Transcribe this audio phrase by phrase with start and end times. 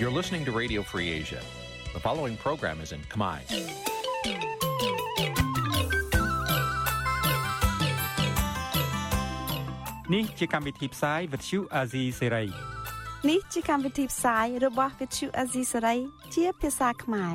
[0.00, 1.40] You're listening to Radio Free Asia.
[1.96, 3.38] The following program is in Khmer.
[10.14, 12.46] នេះជាកម្មវិធីផ្សាយ Vuthu Azizi Serai
[13.30, 15.98] នេះជាកម្មវិធីផ្សាយរបស់ Vuthu Azizi Serai
[16.34, 17.34] ជាភាសាខ្មែរ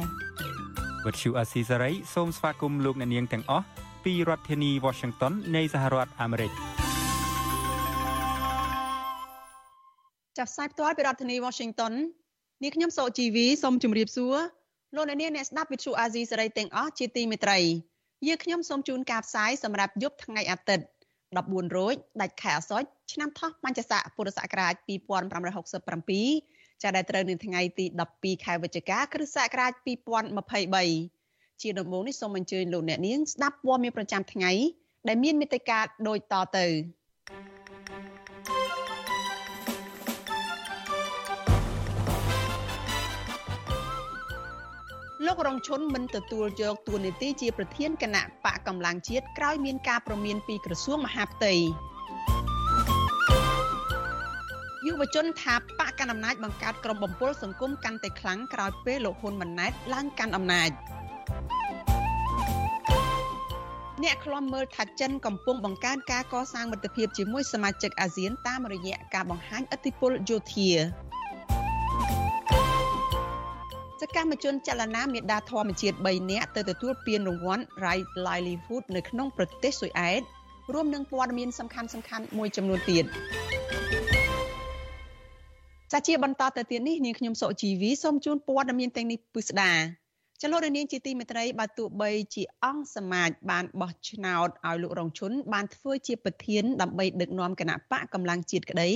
[1.06, 3.66] Vuthu Azizi Serai សូមស្វាគមន៍លោកអ្នកនាងទាំងអស់
[4.04, 6.52] ពីរដ្ឋធានី Washington នៃសហរដ្ឋអាមេរិក
[10.38, 11.94] ចាប់ផ្សាយផ្ទាល់ពីរដ្ឋធានី Washington
[12.63, 14.37] នាងខ្ញុំសោជីវីសូមជម្រាបសួរ
[14.97, 17.59] លោកអ្នកនាងអ្នកស្ដាប់វិទ្យុអាស៊ីសេរីទាំងអស់ជាទីមេត្រី
[18.27, 20.85] យើងខ្ញុំសូមជូនការផ្សាយសម្រាប់យប់ថ្ងៃអាទិត្យ
[21.31, 24.75] 14រោចដាច់ខែអាសត់ឆ្នាំថោះបัญចស័កពុរសករាជ
[26.19, 27.85] 2567ចាដែលត្រូវនៅថ្ងៃទី
[28.15, 29.73] 12ខែវិច្ឆិកាគ្រិស្តសករាជ
[30.47, 34.53] 2023ជាដំបូងនេះសូមអញ្ជើញលោកអ្នកនាងស្ដាប់ព័ត៌មានប្រចាំថ្ងៃ
[35.09, 35.79] ដែលមានមេត្តា
[36.09, 36.67] ដូចតទៅ
[45.27, 51.55] លោករងឈុនមិនទទួលយកតួនាទីជាប្រធានគណៈបកកម្លាំងជាតិក្រោយមានការប្រមានពីក្រសួងមហាផ្ទៃ
[54.87, 60.71] យុវជនថាបកកណ្ដាលអំណាចបង្កើតក្រុមបំពល់សង្គមកាន់តែខ្លាំងក្រោយពេលលោកហ៊ុនម៉ាណែតឡើងកាន់អំណាច
[64.03, 70.71] អ្នកខ្លំមើលថាចិនកំពុងបង្កើនការកសាងមិត្តភាពជាមួយសមាជិកអាស៊ានតាមរយៈការបង្ហាញឥទ្ធិពលយោធា
[74.03, 80.23] សកម្មជនចលនាមេដាធម្មជាតិ3នាក់ទៅទទួលពានរង្វាន់ Right Livelihood នៅក្នុងប្រទេសស៊ុយអែត
[80.75, 83.05] រួមនឹងព័ត៌មានសំខាន់សំខាន់មួយចំនួនទៀត
[85.93, 89.73] ចាជាបន្តទៅទៀតនេះនាងខ្ញុំសុជីវីសូមជូនព័ត៌មានទាំងនេះពិស្ដា
[90.43, 98.91] ចលនានាងជាទីមេត្រីបើទោះបីជាអង្គសមាជបានបោះឆ្នោតឲ្យលោករងឈុនបានធ្វើជាប្រធានដើម្បីដឹកនាំគណៈបកកម្លាំងជាតិក្តី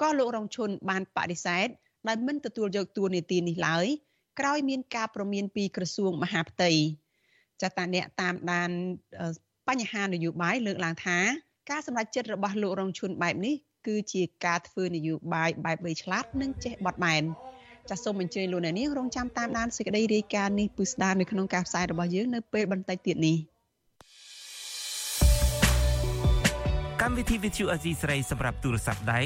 [0.00, 1.68] ក៏លោករងឈុនបានបដិសេធ
[2.08, 3.86] ដែលមិនទទួលយកតួនាទីនេះឡើយ
[4.40, 6.70] ក្រោយមានការប្រមានពីក្រសួងមហាផ្ទៃ
[7.62, 8.70] ចាតាអ្នកតាមដាន
[9.68, 11.18] បញ្ហានយោបាយលើកឡើងថា
[11.70, 13.54] ការសម្រេចចិត្តរបស់លោករងឈុនបែបនេះ
[13.86, 17.22] គឺជាការធ្វើនយោបាយបែបវៃឆ្លាតនិងចេះបត់បែន
[17.90, 23.36] ចាសសូមអញ្ជើញលោកអ្នកនាងរងចាំតាមដានសេចក្តីរាយការណ៍នេះពិស្ដារនៅក្នុងការផ្សាយរបស់យើងនៅពេលបន្តិចទៀតនេះ
[27.02, 29.20] កម្មវិធី Vithu Azizi ស្រីសម្រាប់ទូរស័ព្ទដៃ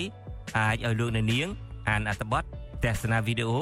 [0.58, 1.48] អាចឲ្យលោកអ្នកនាង
[1.88, 3.60] អានអត្ថបទ ទស្សនាវីដេអូ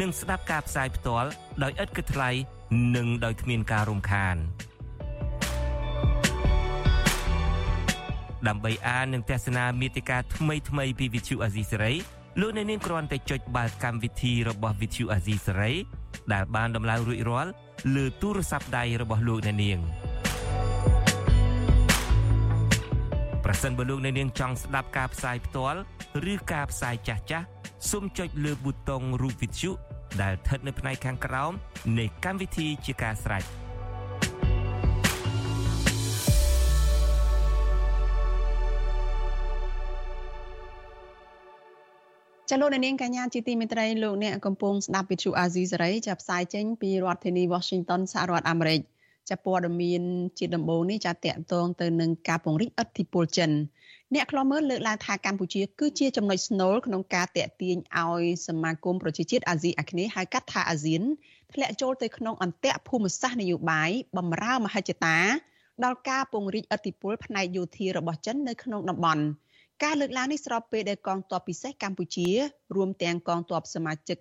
[0.00, 1.28] និងស្ដាប់ការផ្សាយផ្ទាល់
[1.62, 2.30] ដោយឥតគិតថ្លៃ
[2.96, 4.36] និងដោយគ្មានការរំខាន
[8.48, 11.94] ដើម្បីអាននិងទស្សនាមេតិការថ្មីថ្មីពី Vithu Azisari
[12.40, 15.74] លោកអ្នកនាងគ្រាន់តែចុចបាល់កម្មវិធីរបស់ Vithu Azisari
[16.32, 17.50] ដែលបានដំឡើងរួចរាល់
[17.94, 19.78] លើទូរស័ព្ទដៃរបស់លោកអ្នកនាង
[23.44, 25.78] ប្រសិនបើលោកអ្នកនាងចង់ស្ដាប់ការផ្សាយផ្ទាល់
[26.32, 27.46] ឬការផ្សាយចាស់ចាស់
[27.90, 29.70] សូមចុចលើប៊ូតុងរូបវិទ្យុ
[30.22, 31.52] ដែលស្ថិតនៅផ្នែកខាងក្រោម
[31.98, 33.44] នៃកម្មវិធីជាការស្រេច
[42.50, 48.80] ចលនានាងកញ្ញាជាទីមេត្រីលោកអ្នកកំពុងស្ដាប់វិទ្យុអាស៊ីសេរីចាប់ផ្សាយចេញពីរដ្ឋធានី Washington សហរដ្ឋអាមេរិក
[49.28, 50.02] ចាប់ព័ត៌មាន
[50.38, 53.50] ជាដំបូងនេះចាតកតងទៅនឹងការពង្រីកអធិបុលចិន
[54.12, 61.02] អ្នកខ្លោមើលលើកឡើងថាកម្ពុជាគឺជាចំណុចស្នូលក្នុងការតេទៀងឲ្យសមាគមប្រជាជាតិអាស៊ីអាគ្នេយ៍ហៅកាត់ថាអាស៊ាន
[61.52, 65.18] ធ្លាក់ចូលទៅក្នុងអន្តៈភូមិសាស្ត្រនយោបាយបំរើមហិច្ឆតា
[65.84, 69.24] ដល់ការពង្រីកអធិបុលផ្នែកយោធារបស់ចិននៅក្នុងតំបន់
[69.82, 72.28] ការលើកឡើងនេះស្របពេលដែលកងទ័ពពិសេសកម្ពុជា
[72.76, 74.18] រួមទាំងកងទ័ពសមាជិក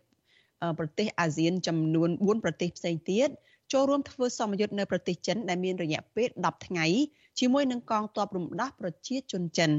[0.79, 3.29] ប្រទេសអាស៊ានចំនួន4ប្រទេសផ្សេងទៀត
[3.73, 6.85] ចូលរួមធ្វើសមយុទ្ធនៅប្រទេសចិនដែលមានរយៈពេល10ថ្ងៃ
[7.39, 9.71] ជាមួយនឹងកងទ័ពរំដោះប្រជាជនចិន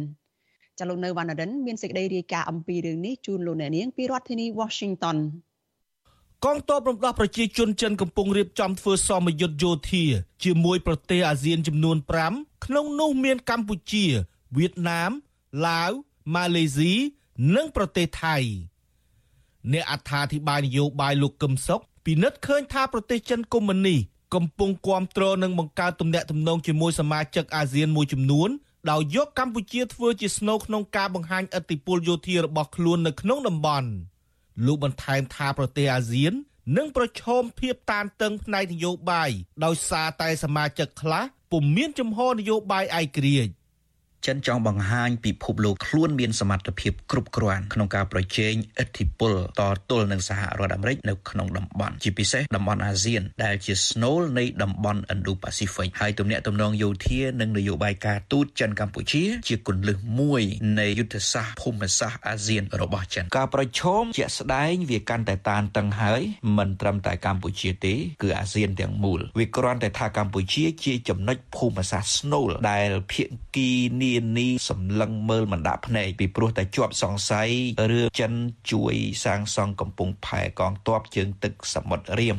[0.78, 5.18] ចាលោកនៅវណ្ណរិនមានសេចក្តីរាយការណ៍អំពីរឿងនេះជូនលោកអ្នកនាងពីរដ្ឋធានី Washington
[6.44, 10.04] កងទ័ពរំដោះប្រជាជនចិនកំពុងរៀបចំធ្វើសមយុទ្ធយោធា
[10.44, 11.96] ជាមួយប្រទេសអាស៊ានចំនួន
[12.30, 14.04] 5ក្នុងនោះមានកម្ពុជា
[14.56, 15.10] វៀតណាម
[15.66, 15.90] ឡាវ
[16.34, 16.92] ម៉ាឡេស៊ី
[17.54, 18.36] និងប្រទេសថៃ
[19.72, 23.96] អ្នកអត្ថាធិប្បាយនយោបាយលោកកឹមសុខពិនិត្យឃើញថាប្រទេសចិនកុម្មុយនី
[24.34, 28.48] កំពុងគ្រប់គ្រងនិងបង្កើតទំនាក់ទំនងជាមួយសមាជិកអាស៊ានមួយចំនួន
[28.90, 33.88] ដោយយកកម្ពុជាធ្វើជាស្នូលក្នុងការបង្ហាញឥទ្ធិពលយោធារបស់ខ្លួននៅក្នុងតំបន់
[34.66, 36.32] លោកបន្ថែមថាប្រទេសអាស៊ាន
[36.76, 39.30] នឹងប្រឈមភាពតានតឹងផ្នែកនយោបាយ
[39.64, 43.52] ដោយសារតែសមាជិកខ្លះពុំមានជំហរនយោបាយឯករាជ្យ
[44.26, 60.42] ចិនចង់បង្ហាញពិភពលោកខ្លួនមានសមត្ថភាពគ្រប់គ្រាន់ក្នុងការប្រជែងឥទ្ធិពលតទល់នឹងសហរដ្ឋអាមេរិកនៅក្នុងតំបន់ជាពិសេសតំបន់អាស៊ាន ដែលជាស្នូលនៃតំបន់ Indo-Pacific ហើយទំនាក់ទំនងយោធានិងនយោបាយការទូតចិនកម្ពុជា ជាគន្លឹះមួយ
[60.80, 66.22] នៃយុទ្ធសាស្ត្រភូមិសាស្ត្រអាស៊ានរបស់ចិនការប្រជុំជាក់ស្ដែងវាកាន់តែតានតឹងហើយ
[66.58, 73.22] មិនត្រឹមតែកម្ពុជាទេគឺអាស៊ានទាំងមូលវាគ្រាន់តែថាកម្ពុជាជាចំណុចភូមិសាស្ត្រស្នូលដែលភា
[73.56, 73.70] គី
[74.02, 77.50] នានីសម្លឹងមើលមិនដាក់ភ្នែកពីព្រោះតែជាប់សង្ស័យ
[77.90, 78.32] រឿងចិន
[78.70, 78.94] ជួយ
[79.24, 82.38] សាងសង់កំពង់ផែកងទ័ពជើងទឹកសមុទ្ររៀម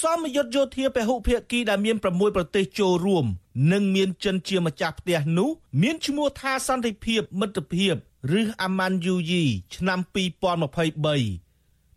[0.00, 3.26] សមយុទ្ធយោធាពហុភាគីដែលមាន6ប្រទេសចូលរួម
[3.72, 5.50] និងមានចិនជាម្ចាស់ផ្ទះនោះ
[5.82, 7.94] មានឈ្មោះថាសន្តិភាពមិត្តភាព
[8.38, 9.44] ឬអាម៉ាន់យូយី
[9.76, 11.43] ឆ្នាំ2023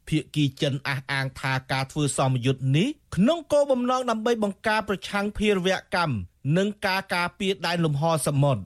[0.10, 6.16] ភាគីចិនអះអាងថាការធ្វើសមយុទ្ធនេះក្នុងគោលបំណងដើម្បីបង្ការប្រឆាំងភេរវកម្ម
[6.58, 8.62] និងការការពារដែនលំហសមុទ្រ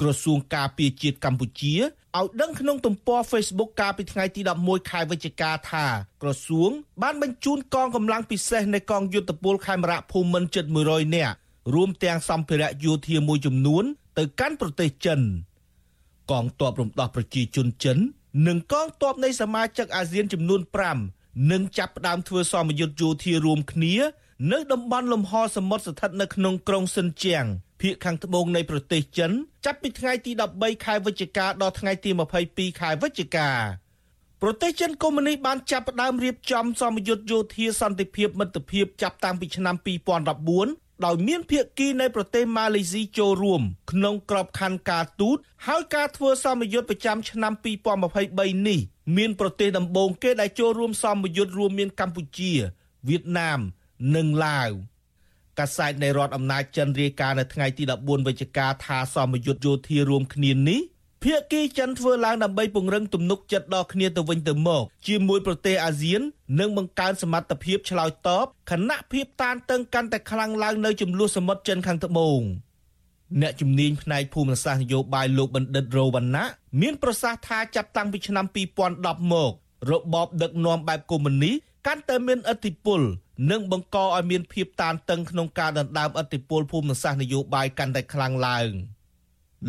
[0.00, 5.86] ក្រសួងការពារជាតិកម្ពុជាឲ្យដឹងក្នុងទំព័រ Facebook កាលពីថ្ងៃទី11ខែវិច្ឆិកាថា
[6.22, 6.70] ក្រសួង
[7.02, 11.34] បានបញ្ជូនកងកម្លាំងពិសេសនៃកងយុទ្ធពលខេមរៈភូមិន្ទជិត100នាក់
[11.74, 13.84] រួមទាំងសម្ភារៈយោធាមួយចំនួន
[14.18, 15.20] ទៅកាន់ប្រទេសចិន
[16.30, 17.98] កងទ័ពរំដោះប្រជាជនចិន
[18.46, 20.60] និងកងទ័ពនៃសមាជិកអាស៊ានចំនួន
[21.04, 23.94] 5នឹងចាប់ផ្ដើមធ្វើសមយុទ្ធយោធារួមគ្នា
[24.52, 27.44] នៅតំបន់លំហសមុទ្រស្ថិតនៅក្នុងក្រុងសិនជាង
[27.80, 29.30] ភាគខាងត្បូងនៃប្រទេសចិន
[29.64, 32.10] ចាប់ពីថ្ងៃទី13ខែវិច្ឆិកាដល់ថ្ងៃទី
[32.46, 33.48] 22ខែវិច្ឆិកា
[34.42, 45.36] ប្រទេសចិនកុម្មុយនីសបានចាប់ផ្ដើមរៀបចំសមយុទ្ធយោធាសន្តិភាពមិត្តភាពចាប់តាំងពីឆ្នាំ2014 ដោយមានភាគីនៃប្រទេសម៉ាឡេស៊ីចូលរួម ក្នុងក្របខ័ណ្ឌការទូត
[45.66, 47.52] ហើយការធ្វើសមយុទ្ធប្រចាំឆ្នាំ
[48.10, 48.80] 2023នេះ
[49.16, 52.52] មានប្រទេសដំបូងគេដែលចូលរួមសមយុទ្ធរួមមានកម្ពុជា
[53.08, 53.60] វៀតណាម
[54.16, 54.70] និងឡាវ
[55.58, 60.80] កាសែតនៃរដ្ឋអំណាចចិនរាយការណ៍នៅថ្ងៃទី14វិច្ឆិកាថាសមយុទ្ធយោធារួមគ្នានេះ
[61.24, 66.20] ភាគីចិនធ្វើឡើងដើម្បីពង្រឹងទំនុកចិត្តដល់គ្នាទៅវិញទៅមកជាមួយប្រទេសអាស៊ាន
[66.60, 72.40] និងបង្កើនសមត្ថភាពឆ្លើយតបខណៈភាពតានតឹងកាន់តែខ្លាំងឡើងនៅចំនួនសមុទ្រចិនខាងត្បូង
[73.40, 76.44] អ្នកជំនាញផ្នែកភូមិសាស្ត្រនយោបាយលោកបណ្ឌិតរវណ្ណៈ
[76.80, 78.46] មានប្រសាសន៍ថាចាប់តាំងពីឆ្នាំ
[78.88, 79.52] 2010មក
[79.90, 81.54] របបដឹកនាំបែបកុម្មុយនីស
[81.86, 83.00] កាន់តែមានឥទ្ធិពល
[83.50, 88.70] និងបង្កឲ្យមានភាពតានតឹងក្នុងការដណ្ដើមឥទ្ធិពលភូមិសាស្ត្រនយោបាយកាន់តែខ្លាំងឡើង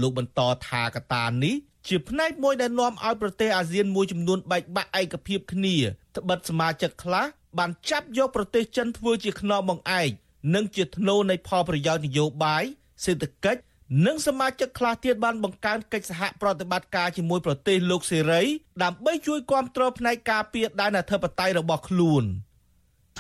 [0.02, 1.56] លោកបន្តថាកត្តានេះ
[1.88, 5.76] ជាផ្នែកមួយដែលនាំឲ្យប្រទេសអាស៊ានមួយចំនួនបែកបាក់ឯកភាពគ្នា
[6.18, 7.26] ត្បិតសមាជិកខ្លះ
[7.58, 10.10] បានចាប់យកប្រទេសចិនធ្វើជាខ្នងបង្អែក
[10.56, 12.64] និងជាធ្នូនៃផលប្រយោជន៍នយោបាយ
[13.06, 13.62] សេដ្ឋកិច្ច
[14.06, 18.42] និងសមាជិកខ្លះទៀតបានបង្កើនកិច្ចសហប្រតិបត្តិការជាមួយប្រទេសលោកសេរី
[18.84, 22.24] ដើម្បីជួយគ្រប់គ្រងផ្នែកការពារដែនអធិបតេយ្យរបស់ខ្លួន។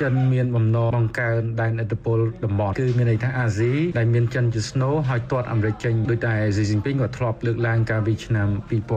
[0.03, 8.49] ចិនមានបំណងបង្កើនដែនឥទ្ធិពលតំបន់គឺមានន័យថាអាស៊ីដែលមានចិនជាស្នូលហើយទាត់អាមេរិកចេញដោយតែស៊ីជីនពីងក៏ធ្លាប់លើកឡើងកាលពីឆ្នាំ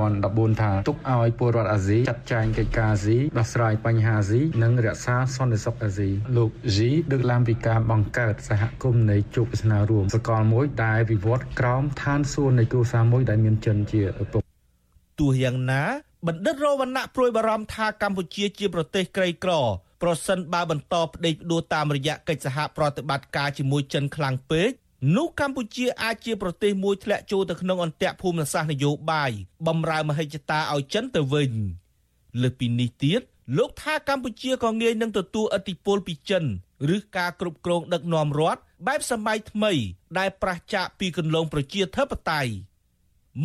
[0.06, 14.42] 2014ថាទុកឲ្យពលរដ្ឋអាស៊ីចាត់ចែងកិច្ចការអាស៊ីដោះស្រាយបញ្ហាអាស៊ីនិងរក្សាសន្តិសុខអាស៊ីលោកជីដឹកឡើងពីការបង្កើតសហគមន៍នៃជោគវាសនារួមសកលមួយដែលវិវត្តក្រោមឋានសួគ៌នៃគ្រួសារមួយដែលមានចិនជាឪពុក
[15.20, 15.82] ទោះយ៉ាងណា
[16.26, 19.54] បណ្ឌិតរវណ្ណៈព្រួយបារម្ភថាកម្ពុជាជាប្រទេសក្រីក្រ
[20.02, 24.70] ប្រសិនបើបន្តផ្ដេកផ្ដួលតាមរយៈកិច្ចសហប្រតិបត្តិការជាមួយចិនខ្លាំងពេក
[25.16, 29.30] នោះកម្ពុជាអាចជាប្រទេសមួយធ្លាក់ចូលទៅក្នុងអន្ទាក់ភូមិសាស្ត្រនយោបាយ
[29.66, 31.52] បំរើមហិច្ឆតាឲ្យចិនទៅវិញ
[32.42, 33.20] លើពីនេះទៀត
[33.58, 36.44] លោកថាកម្ពុជាក៏ងាយនឹងទទួលឥទ្ធិពលពីចិន
[36.94, 39.72] ឬការគ្រប់គ្រងដឹកនាំរដ្ឋបែបសម័យថ្មី
[40.18, 42.52] ដែលប្រឆាចពីគន្លងប្រជាធិបតេយ្យ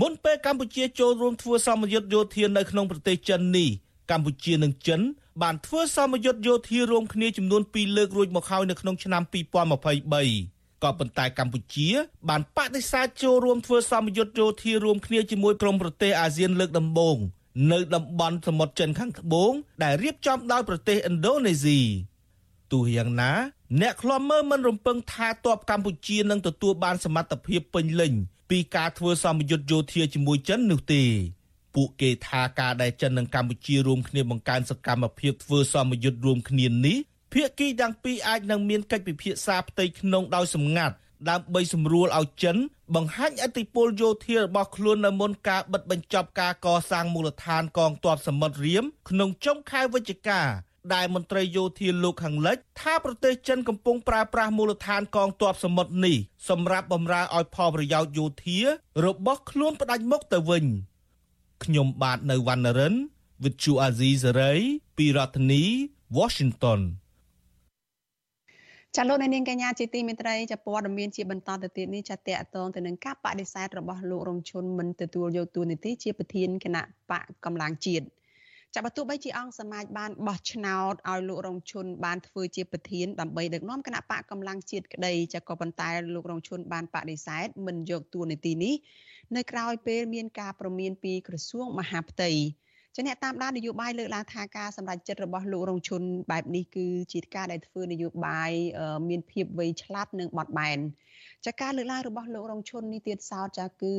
[0.01, 3.69] មុនពេលកម្ពុជាចូលរួមធ្វើសមយុទ្ធយោធានៅក្នុងប្រទេសចិននេះ
[4.11, 5.01] កម្ពុជានិងចិន
[5.41, 11.89] បានធ្វើសមយុទ្ធយោធារួមគ្នាចំនួន2លើករួចមកហើយនៅក្នុងឆ្នាំ2023ក៏ប៉ុន្តែកម្ពុជា
[12.29, 17.17] បានបដិសេធចូលរួមធ្វើសមយុទ្ធយោធារួមគ្នាជាមួយក្រុមប្រទេសអាស៊ានលើកដំបូង
[17.71, 19.51] នៅតំបន់សមុទ្រចិនខាងត្បូង
[19.83, 21.79] ដែលរៀបចំដោយប្រទេសឥណ្ឌូនេស៊ី
[22.71, 23.31] ទោះយ៉ាងណា
[23.81, 28.13] អ្នកខ្លំមើលមិនរំពឹងថាទ័ពកម្ពុជានឹងទទួលបានសមត្ថភាពពេញលេញ
[28.49, 31.03] ពីការធ្វើសមយុទ្ធយោធាជាមួយចិននោះទេ
[31.75, 36.97] ពួកគេថាការដែលចិននិងកម្ពុជារួមគ្នាបង្កើនសកម្មភាពធ្វើសមយុទ្ធរួមគ្នានេះ
[37.33, 40.95] ភាគីទាំងពីរអាចនឹងមានកិច្ចពិភាក្សាផ្ទៃក្នុងដោយសម្ងាត់
[41.29, 42.57] ដើម្បីសម្រួលឲ្យចិន
[42.95, 50.41] បង្ហាញអធិបុលយោធារបស់ខ្លួននៅមុនការបិទបញ្ចប់ការកសាងមូលដ្ឋានកងទ័ពសមុទ្ររៀមក្នុងចុងខែវិច្ឆិកា
[50.93, 56.17] ដែលមន្ត្រីយោធាលោកខាងលិចថាប្រទេសចិនកំពុងប្រើប្រាស់មូលដ្ឋានកងទ័ពសមុទ្រនេះ
[56.49, 58.59] សម្រាប់បម្រើឲ្យផលប្រយោជន៍យោធា
[59.05, 60.65] របស់ខ្លួនផ្ដាច់មុខទៅវិញ។
[61.65, 62.95] ខ្ញុំបាទនៅវណ្ណរិន
[63.43, 64.59] With Chu Azizi Saray
[64.97, 65.63] ពីរដ្ឋធានី
[66.17, 66.81] Washington
[68.95, 78.05] ចាលោកនាងកញ្ញាជាទីមេត្រីចាព័ត៌មានជាបន្តទៅទៀតនេះចាតកតងទៅនឹងការបដិសេធរបស់លោករងឈុនមិនទទួលយកតួនាទីជាប្រធានគណៈបកកម្លាំងជាតិ
[78.75, 88.75] ចាបើទោះបីជាអង្គសមាជបានបោះឆ្នោតឲ្យលោករងឈុនបានធ្វើជាប្រធានដើម្បីដឹកនាំគណៈបកកម្លាំងជាតិក្តីចាក៏ប៉ុន្តែលោករងឈុនបានបដិសេធមិនយកតួនាទីនេះ
[89.35, 92.31] នៅក្រៅពេលមានការប្រមានពីក្រសួងមហាផ្ទៃ
[92.95, 96.01] ចាអ្នកតាមដាននយោបាយលើកឡើងថាការសម្រេចចិត្តរបស់លោករងឈុន
[96.31, 98.51] បែបនេះគឺជាការដែលធ្វើនយោបាយ
[99.09, 100.77] មានភាពវៃឆ្លាតនិងបត់បែន
[101.45, 103.93] ចាការលើកឡើងរបស់លោករងឈុននេះទៀតសោតចាគឺ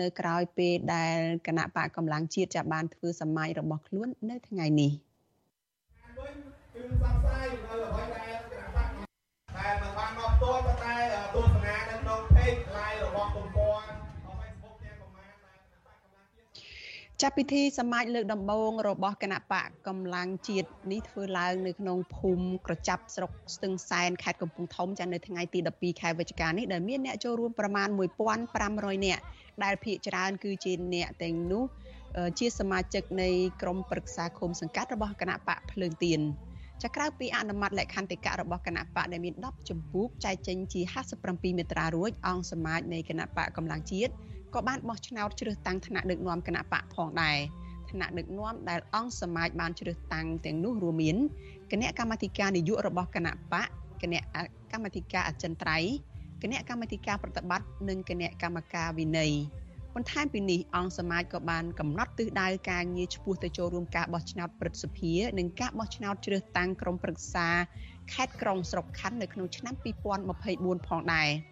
[0.00, 4.92] នៅក្រៅពេលដែលគណៈបកកម្លាំងជាតិចាបានធ្វើសម័យរបស់ខ្លួននៅថ្ងៃនេះ
[6.74, 8.88] គឺសង្ស័យនៅអ្វីដែលគណៈបក
[9.56, 10.96] តែមិនបានមកផ្ទាល់តែ
[11.34, 11.91] ទស្សនា
[17.22, 27.88] ចាប់ពិធីសមាជលើកដំបូងរបស់គណៈបកកម្លាំងជាតិនេះធ្វើឡើងនៅក្នុងភូមិក្រចាប់ស្រុកស្ទឹងសែនខេត្តកំពង់ធំចានៅថ្ងៃទី12ខែវិច្ឆិកានេះដែលមានអ្នកចូលរួមប្រមាណ
[28.46, 29.22] 1500នាក់
[29.64, 31.64] ដែលភាគច្រើនគឺជាអ្នកទាំងនោះ
[32.38, 33.28] ជាសមាជិកនៃ
[33.62, 36.20] ក្រុមប្រឹក្សាឃុំសង្កាត់របស់គណៈបកភ្លើងទៀន
[36.82, 40.80] ចាក្រៅពីអនុម័តលក្ខន្តិកៈរបស់គណៈបកដែលមាន10ចម្ពោះចែកចេញជា
[41.20, 44.12] 57មេត្រារួចអង្គសមាជនៃគណៈបកកម្លាំងជាតិ
[44.54, 47.38] ក៏បានបោះឆ្នោតជ្រើសតាំងថ្នាក់ដឹកនាំគណៈបកផងដែរ
[47.90, 51.16] ថ្នាក់ដឹកនាំដែលអង្គសមាជបានជ្រើសតាំងទាំងនោះរួមមាន
[51.72, 53.68] គណៈកម្មាធិការនយោបាយរបស់គណៈបក
[54.02, 54.20] គណៈ
[54.72, 55.92] កម្មាធិការអចិន្ត្រៃយ៍
[56.42, 59.32] គណៈកម្មាធិការប្រតិបត្តិនិងគណៈកម្មការវិន័យ
[59.94, 67.48] បន្ថែមពីនេះអង្គសមាជក៏បានកំណត់ទិសដៅការងារឆ្ពោះទៅចូលរួមការបោះឆ្នោតព្រឹទ្ធសភានិងការបោះឆ្នោតជ្រើសតាំងក្រុមប្រឹក្សា
[68.12, 69.74] ខេត្តក្រុងស្រុកខណ្ឌនៅក្នុងឆ្នាំ
[70.30, 71.30] 2024ផងដែរ។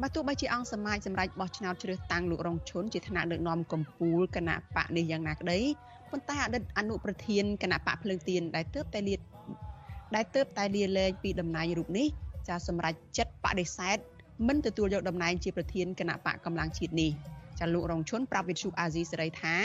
[0.00, 5.58] បើទោះបីជាអង្គសមាជសម្រាប់បោះឆ្នោតជ្រើសតាំងលោករងឈុនជាថ្នាក់ដឹកនាំកម្ពុជាគណៈបកនេះយ៉ាងណាក្តី
[6.10, 9.14] ប៉ុន្តែអតីតអនុប្រធានគណៈបកភ្លើងទៀនដែលទើបតែលា
[10.14, 12.06] ដែលទើបតែលាលែងពីតំណែងរូបនេះ
[12.48, 13.98] ចាសម្រាប់ចិត្តបដិសេធ
[14.46, 17.10] មិនទទួលយកតំណែងជាប្រធានគណៈបកកម្លាំងជាតិនេះ
[17.60, 19.56] ចាលោករងឈុនប្រាប់វិទ្យុអាស៊ីសេរីថា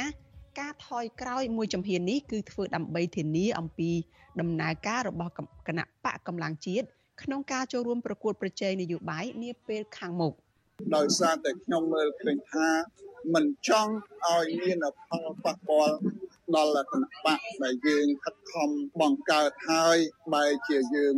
[0.59, 3.91] ការថយក្រោយមួយចំហៀននេះគឺធ្វើដើម្បីធានាអំពី
[4.39, 5.31] ដំណើរការរបស់
[5.67, 6.87] គណៈបកកម្លាំងជាតិ
[7.23, 10.33] ក្នុងការចូលរួមប្រកួតប្រជែងនយោបាយនាពេលខាងមុខ
[10.95, 12.67] ដោយសារតែខ្ញុំមើលឃើញថា
[13.35, 13.93] មិនចង់
[14.25, 15.95] ឲ្យមានផលប៉ះពាល់
[16.55, 18.69] ដល់គណៈបកដែលយើងខិតខំ
[19.01, 19.97] បង្កើតហើយ
[20.33, 21.15] បែរជាយើង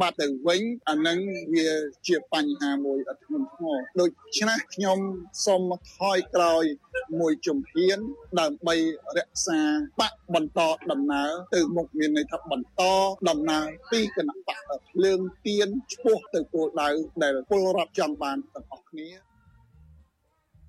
[0.00, 1.18] បាត់ទៅវិញអានឹង
[1.54, 1.68] វា
[2.06, 4.98] ជាបញ្ហាមួយអត់ធ្ងន់ធ្ងរដូច្នេះខ្ញុំ
[5.46, 6.64] សូមថយក្រោយ
[7.20, 7.98] មួយជំហាន
[8.40, 8.76] ដើម្បី
[9.18, 9.60] រក្សា
[10.00, 10.60] បកបន្ត
[10.90, 12.82] ដំណើរទៅមុខមានន័យថាបន្ត
[13.28, 14.60] ដំណើរពីគណៈបក
[14.90, 16.88] ភ្លើងទៀនឆ្ពោះទៅគោលដៅ
[17.22, 19.08] ដែលពលរដ្ឋចង់បានទាំងអស់គ្នា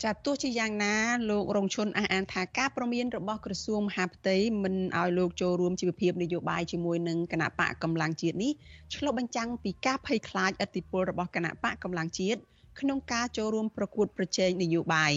[0.03, 0.96] ចាទោះជាយ៉ាងណា
[1.29, 8.51] លោករងឈុនអះអាងថាការប្រមានរបស់ក្រសួងមហាផ្ទៃមិនឲ្យលោកចូលរួមជីវភាពនយោបាយជាមួយនឹងគណៈបកកម្លាំងជាតិនេះ
[8.96, 12.39] ឆ្លុះបញ្ចាំងពីការភ័យខ្លាចឥទ្ធិពលរបស់គណៈបកកម្លាំងជាតិ
[12.79, 15.13] ក្នុងការចូលរួមប្រកួតប្រជែងនយោបាយ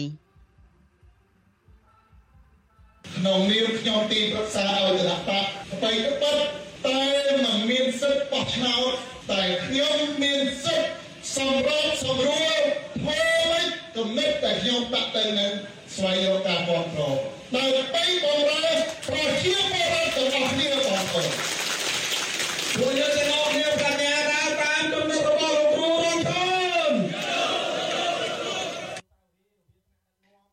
[3.15, 6.37] ក្នុងនាមខ្ញុំទីប្រឹក្សាឲ្យគណៈបកអ្វីក៏ពិត
[6.85, 7.01] តែ
[7.43, 8.91] មិនមានសិទ្ធិបោះឆ្នោត
[9.31, 10.89] តែខ្ញុំមានសិទ្ធិ
[11.35, 12.61] សម្របសម្រួល
[12.99, 13.42] ធ្វើ
[13.92, 15.52] មិនគំនិតដែលខ្ញុំដាក់ទៅនឹង
[15.94, 17.16] ស្វែងរកការគ្រប់គ្រង
[17.54, 18.64] ដើម្បីបំរើ
[19.08, 21.28] ប្រជាពលរដ្ឋទាំងអស់គ្នាបងប្អូន
[22.76, 26.32] ពួកយើងទាំងអស់គ្នាបញ្ញាដើរតាមគំនិតរបស់លោកគ្រូរងធ
[26.90, 26.92] ន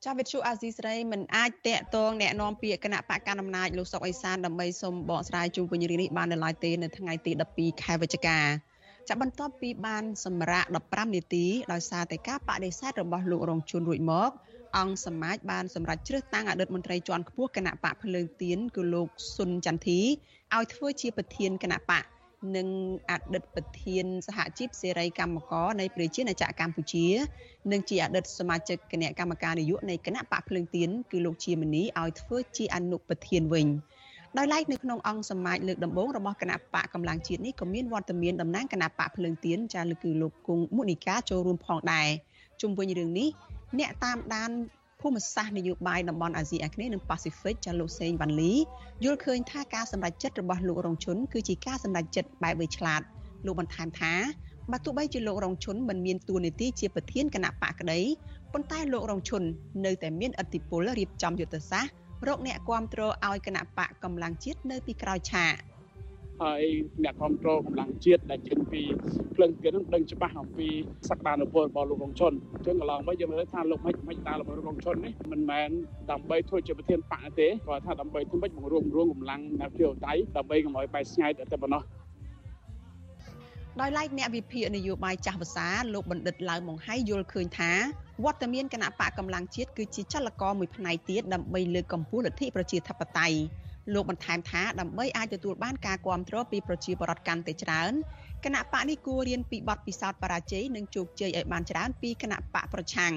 [0.05, 8.39] ចាវិទ្យុអាស៊ីសេរីមិនអាចតាក់ទងแนะនាំពាក្យគណៈបកកណ្ដាលអំណាចលោកសុកអេសានដើម្បីសូមបកស្រាយជុំវិញរឿងនេះបាននៅឡើយទេនៅថ្ងៃទី12ខែវិច្ឆិកា
[9.08, 14.30] ចាប់បន្ទាប់ពីបានសម្រាក15នាទីដោយសារតែការបដិសេធរបស់លោករងជួនរួចមក
[14.78, 20.00] អង្គសមាជបានសម្រេចជ្រើសតាំងអតីតមន្ត្រីជាន់ខ្ពស់គណៈបកភ្លើងទៀនគឺលោកស៊ុនចន្ទធី
[20.56, 22.04] ឲ្យធ្វើជាប្រធានគណៈបក
[22.56, 22.68] និង
[23.10, 27.06] អតីតប្រធានសហជីពសេរីកម្មករនៃប្រជាណាចក្រកម្ពុជា
[27.72, 33.66] និងជាអតីតសមាជិកគណៈកម្មការនយោបាយនៃគណៈបកភ្លើងទៀនគឺលោកជាមនីឲ្យធ្វើជាអនុប្រធានវិញ។
[34.38, 42.08] ដោយឡែកនៅក្នុងអង្គសមាជលើកដំបូងរបស់គណៈបកកម្លាំងជាតិនេះក៏មានវត្តមានតំណាងគណៈបកភ្លើងទៀនចាលើគឺលោកគង់មុនីកាចូលរួមផងដែរ
[42.60, 43.28] ជុំវិញរឿងនេះ
[43.78, 44.50] អ្នកតាមដាន
[45.00, 48.52] ភូមិសាស្ត្រនយោបាយតំបន់អាស៊ីអាគ្នេយ៍និងប៉ាស៊ីហ្វិកចាលោកសេងវ៉ាន់លី
[49.04, 53.00] យល់ឃើញថាការសម្រេចចិត្តរបស់លោករងឈុនគឺជាការសម្រេចចិត្តបែបវៃឆ្លាត
[53.46, 54.14] លោកបន្ថែមថា
[54.70, 58.00] បើទោះបីជាលោករងឈុនមិនមានតួនាទីជាប្រធានគណៈបកក្តី
[58.52, 59.42] ប៉ុន្តែលោករងឈុន
[59.84, 61.92] នៅតែមានអធិបុលរៀបចំយុទ្ធសាស្ត្រ
[62.28, 65.54] រកអ្នកគ្រប់គ្រងឲ្យគណៈបកកម្លាំងជាតិនៅពីក្រោយឆាក
[66.42, 66.64] ហើយ
[67.04, 68.82] អ្នកគ្រប់គ្រងកម្លាំងជាតិដែលចេញពី
[69.34, 70.68] ភ្លឹងទៀតនឹងដឹងច្បាស់អំពី
[71.10, 75.68] សក្តានុពលរបស់លោករងជនអញ្ចឹងកន្លងមកយើងមើលថាលោកមិនមិនតារបស់លោករងជននេះមិនមែន
[76.10, 81.82] ដើម្បីធ្វើជាប្រធានបកទេគាត់ថាដើម្បីធ្វើម៉េចបង្រួមរួមកម្លាំងអ្នកជាដៃដើម្បីកុំឲ្យបែកស្ងាយតែប៉ុណ្ណោះ
[83.80, 87.72] ដោយឡែកអ្នកវិភាគនយោបាយចាស់ភាសាលោកបណ្ឌិតឡៅម៉ុងហៃយល់ឃើញថា
[88.24, 93.38] វត្តមានគណៈបកកម្លាំងជាតិគឺជាចលករមួយផ្នែកទៀតដើម្បីលើកកម្ពស់លទ្ធិប្រជាធិបតេយ្យ
[93.94, 97.92] លោកបន្ថែមថាដើម្បីអាចទទួលបានការគ្រប់គ្រងពីប្រជាពលរដ្ឋកាន់តែច្រើន
[98.44, 103.12] គណៈបកនេះគួររៀនពីបទពិសោធន៍បរាជ័យនិងជោគជ័យឲ្យបានច្រើនពីគណៈបកប្រឆាំង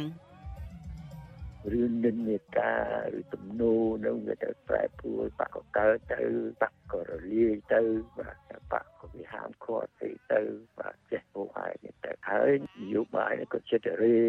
[1.72, 6.22] រឿងនិន្នាការឬទំនោរនឹងវាទៅប្រែប្រួលបកកកើតទៅ
[6.62, 7.82] បកក៏រលាយទៅ
[8.20, 8.38] បាទ
[8.72, 10.42] បកក៏វាហាមឃាត់ទៅទៅ
[10.80, 11.74] បាទចេះពោលហើយ
[12.06, 12.52] ទៅហើយ
[12.82, 14.20] នយោបាយក៏ចិត្តរេ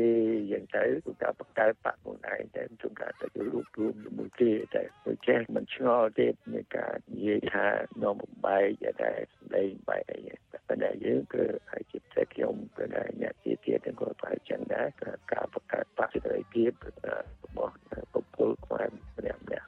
[0.53, 7.67] យ៉ាងទៅគឺការបកកើតបកមួយឯងតែជួនកាលទៅរូបរួមជាមួយគេតែដូចចេះមិនឆ្ងល់ទេនៃការនិយាយថា
[8.03, 10.21] នាំបំបែកតែសម្ដែងបែកអី
[10.69, 14.88] ប៉ុន្តែយើងគឺហើយចិត្តតែខ្ញុំគឺអ្នកជាទៀតទាំងគាត់បែកចឹងដែរ
[15.33, 16.71] ការបកកើតបកចិត្តរេភាព
[17.45, 17.75] របស់
[18.12, 19.66] បុគ្គលខ្មែរម្នាក់ម្នាក់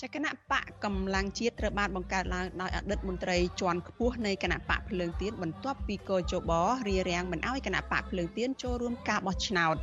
[0.00, 6.52] ចគណៈបកកម្លាំងជាតិត្រូវបានបង្កើតឡើងដោយអតីតមន្ត្រីជាន់ខ្ពស់នៃគណៈបកភ្លើងទៀនបន្ទាប់ពីកោជប
[6.88, 9.76] រារាំងមិនអោយគណៈបកភ្លើងទៀនចូលរួមការបោះឆ្នោត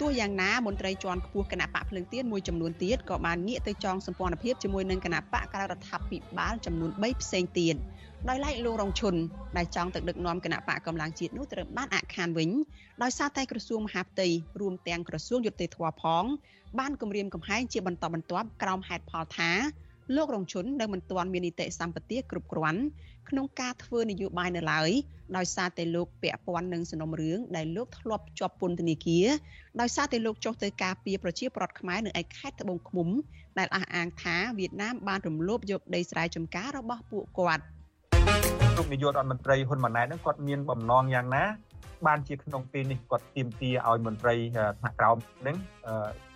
[0.00, 7.74] ទោះយ៉ាងណាមន្ត្រីជាន់ខ្ពស់គណៈបកភ្លើងទៀនមួយចំនួនទៀតក៏បានងាកទៅចងសម្ព័ន្ធភាពជាមួយនឹងគណៈបកក្រៅរដ្ឋាភិបាលចំនួន3ផ្សេងទៀត
[8.28, 9.14] ដោយឡែកលោករងឈុន
[9.56, 12.50] ដែលចង់ទៅដឹកនាំគណៈបកកម្លាំងជាតិនោះត្រូវបានអាក់ខានវិញ
[13.02, 14.26] ដោយសារតែក្រសួងមហាផ្ទៃ
[14.60, 16.24] រួមទាំងក្រសួងយុតិធធផង
[16.78, 19.50] បានគម្រាមកំហែងជាបន្តបន្ទាប់ក្រោមហេតុផលថា
[20.16, 22.80] លោករងឈុននៅមិនទាន់មាននីតិសម្បទាគ្រប់គ្រាន់
[23.28, 24.90] ក្នុងការធ្វើនយោបាយនៅឡើយ
[25.36, 29.26] ដោយសារតែលោកពាក់ព័ន្ធនឹងសំណុំរឿងដែលលោកធ្លាប់ជាប់ពន្ធនាគារ
[29.80, 33.08] ដោយសារតែលោកចុះទៅការពារប្រជាប្រដ្ឋខ្មែរនៅឯខេត្តត្បូងឃ្មុំ
[33.58, 37.64] ដែលអះអាងថាវៀតណាមបានរំលោភយកដីស្រែចម្ការរបស់ពួកគាត់
[38.76, 41.44] លោកនាយករដ្ឋមន្ត្រីហ៊ុនម៉ាណែតនឹងគាត់មានបំណងយ៉ាងណា
[42.06, 44.34] បានជាក្នុងពេលនេះគាត់ទៀមទាឲ្យមន្ត្រី
[44.80, 45.56] ថ្នាក់ក្រោមនឹង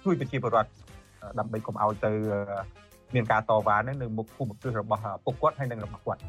[0.04, 0.70] ជួយប្រជាពលរដ្ឋ
[1.38, 2.12] ដើម្បីកុំឲ្យទៅ
[3.14, 6.20] មានការតវ៉ានឹងនៅមុខភូមិគ្រឹះរបស់ពុកគាត់ហើយនិងរបស់គាត់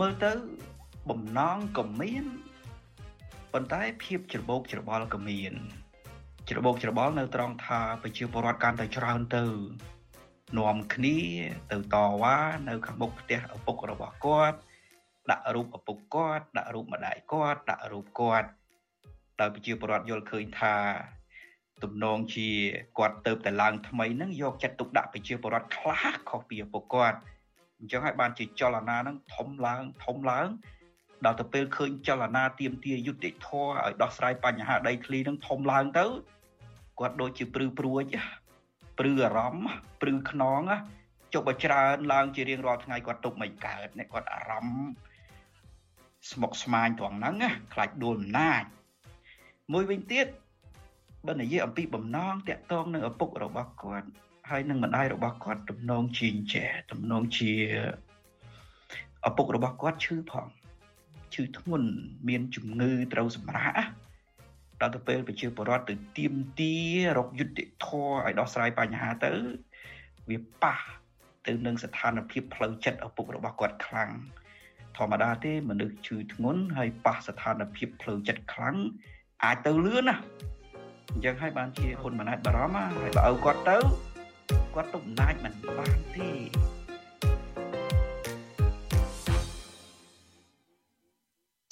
[0.00, 0.32] មើលទៅ
[1.10, 2.24] បំណងក៏មាន
[3.52, 5.52] ប៉ុន្តែភាពច្របូកច្របល់ក៏មាន
[6.48, 9.44] ច្របូកច្របល់នៅត្រង់ថាប្រជាពលរដ្ឋកាន់តែច្រើនទៅ
[10.58, 11.18] នាំគ្នា
[11.70, 12.36] ទៅតវ៉ា
[12.68, 14.58] នៅខាងមុខផ្ទះឪពុករបស់គាត់
[15.30, 18.48] ដាក់រូបឪពុកគាត់ដាក់រូបម្ដាយគាត់ដាក់រូបគាត់
[19.40, 20.76] ដោយប្រជាពលរដ្ឋយល់ឃើញថា
[21.82, 22.48] ទំនងជា
[22.98, 27.18] គាត់ទៅតែឡើងថ្មីហ្នឹងយកចិត្តទុកដាក់ប្រជាពលរដ្ឋខ្លះខុសពីឪពុកគាត់
[27.78, 30.48] អញ្ចឹងហើយបានជាចលនាហ្នឹងធំឡើងធំឡើង
[31.24, 36.06] ដល់ទៅពេលឃើញចលនាទៀមទាយុទ្ធធរឲ្យដោះស្រាយបញ្ហាដីធ្លីហ្នឹងធំឡើងទៅ
[36.98, 38.02] គាត់ដូចជាព្រឺព្រួយ
[39.00, 40.62] ព្រឺអារម្មណ៍ព្រឺខ្នង
[41.32, 44.90] ចុះបើច្រើនឡើងជារៀងរាល់ថ្ងៃគាត់ទុកមិនកើតអ្នកគាត់អារម្មណ៍
[46.30, 47.34] ស្មុកស្មាញត្រង់ហ្នឹង
[47.74, 48.62] ខ្លាចដួលអំណាច
[49.72, 50.26] មួយវិញទៀត
[51.26, 54.08] បើនិយាយអំពីបំណងតាក់ទងនឹងឪពុករបស់គាត់
[54.50, 57.52] ហើយនឹងម្ដាយរបស់គាត់ទំនងជាចេះទំនងជា
[59.28, 60.46] ឪពុករបស់គាត់ឈឺផង
[61.34, 61.90] ឈឺធ្ងន់
[62.28, 63.72] មានជំងឺត្រូវសម្រាក
[64.80, 66.74] ដល់ទៅពេលប្រជាពលរដ្ឋទៅទៀមទា
[67.18, 69.32] រកយុត្តិធម៌ឲ្យដោះស្រាយបញ្ហាទៅ
[70.30, 70.78] វាប៉ះ
[71.46, 74.10] ទៅនឹងស្ថានភាពផ្លូវចិត្តឪពុករបស់គាត់ខ្លាំង
[74.96, 78.76] ធម្មតាទេមនុស្សឈឺធ្ងន់ហើយប៉ះស្ថានភាពផ្លូវចិត្តខ្លាំង
[79.44, 80.16] អាចទៅលឿនណា
[81.12, 83.76] អញ្ចឹងហើយបានជាហ៊ុនម៉ាណែតបារម្ភហើយបើឲ្យគាត់ទៅ
[84.74, 86.30] គាត់ទុកអំណាចមិនបានទេ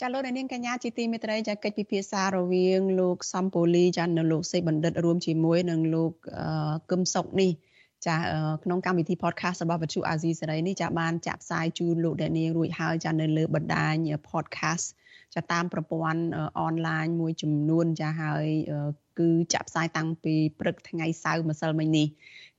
[0.00, 6.12] ចាលោកនាងកញ្ញាជាទីមេត្រីចាកិច្ចពិភាក្សារវាង លោកសំពូលីចានៅលោកសេបណ្ឌិតរួមជាមួយនឹងលោក
[6.90, 7.50] កឹមសុកនេះ
[8.06, 8.16] ចា
[8.64, 13.94] ក្នុងកម្មវិធី podcast របស់វិទ្យុអាស៊ីសេរីនេះចាបានចាក់ផ្សាយជូនលោកអ្នកនាងរួចហើយចានៅលើបណ្ដាញ
[14.30, 14.86] podcast
[15.34, 16.22] ចាតាមប្រព័ន្ធ
[16.60, 18.46] អនឡាញមួយចំនួនចាហើយ
[19.18, 22.06] គឺចាក់ផ្សាយតាំងពីព្រឹកថ្ងៃសៅរ៍ម្សិលមិញនេះ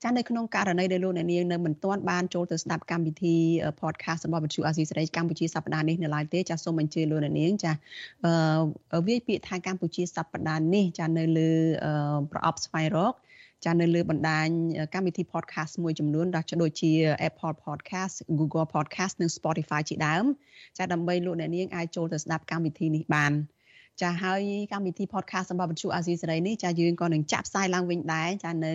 [0.04, 3.36] ចានៅក្នុងករណីដែលលោកអ្នកនាងនៅមិនទាន់បានចូលទៅស្ដាប់កម្មវិធី
[3.82, 7.72] podcast របស់វិទ្យុអាស៊ីសេរីកម្ពុជាសប្តាហ៍នេះនៅឡើយទេចាសូមអញ្ជើញលោកអ្នកនាងចា
[8.94, 11.52] អឺវាយពាក្យថាកម្ពុជាសប្តាហ៍នេះចានៅលើ
[12.32, 13.14] ប្រអប់ស្វែងរក
[13.66, 14.48] ចានៅលើបណ្ដាញ
[14.94, 16.92] កម្មវិធី podcast មួយចំនួនដូចដូចជា
[17.30, 20.26] Apple Podcast Google Podcast និង Spotify ជាដើម
[20.78, 23.32] ចាដើម្បីលោកអ្នកនាងអាចចូលទៅស្ដាប់កម្មវិធីនេះបាន
[24.02, 28.74] ចាហើយកម្មវិធី podcast សម្រាប់វិទ្យុអាស៊ីសេរីនេះចាយើងក៏នឹងចាក់ផ្សាយឡើងវិញដែរចានៅ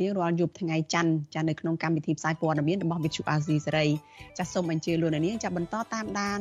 [0.00, 3.86] រៀងរាល់យប់ថ្ងៃច័ន្ទចានៅក្នុងកម្មវិធីផ្សាយព័ត៌មានរបស់វិទ្យុអាស៊ីសេរី
[4.38, 6.40] ចាសូមអញ្ជើញលោកអ្នកនាងចាបន្តតាមដាន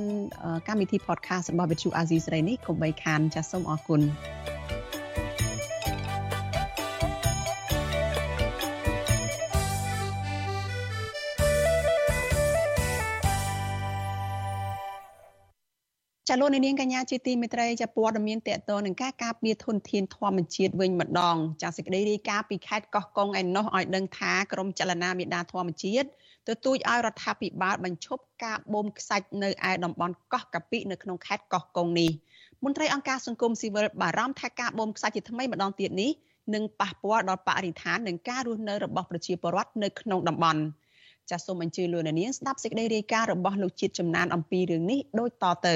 [0.67, 4.01] កម្មវិធី podcast របស់វិទ្យុអាស៊ីសេរីនេះកុំបីខានចាសូមអរគុណ
[16.29, 26.07] ចាលោកនាងកញ្ញាជាទីមេត្រីចាព័ត៌មានតកតនឹងការការពារធនធានធម្មជាតិវិញម្ដងចាសេចក្តីរាយការណ៍ពីខេត្តកោះកុងឯណោះឲ្យដឹងថាក្រមចលនាមេដាធម្មជាតិ
[26.47, 32.11] ទទូចឲ្យរដ្ឋាភិបាលបញ្ឈប់ការបូមខ្សាច់នៅឯតំបន់កោះកាពិនៅក្នុងខេត្តកោះកុងនេះ
[32.63, 36.11] មន្ត្រីអង្គការសង្គមស៊ីវិលបារម្ភថាការបូមខ្សាច់ជាថ្មីម្ដងទៀតនេះ
[36.53, 40.61] នឹងប៉ះពាល់ដល់បរិស្ថាននិងការរស់នៅរបស់ប្រជាពលរដ្ឋនៅក្នុងតំបន់
[41.29, 45.69] ចាសសូមអញ្ជើញលោកនាងស្ដាប់សេចក្តីរាយការណ៍របស់លោកជាតិចំណានអំពីរឿងនេះដូចតទ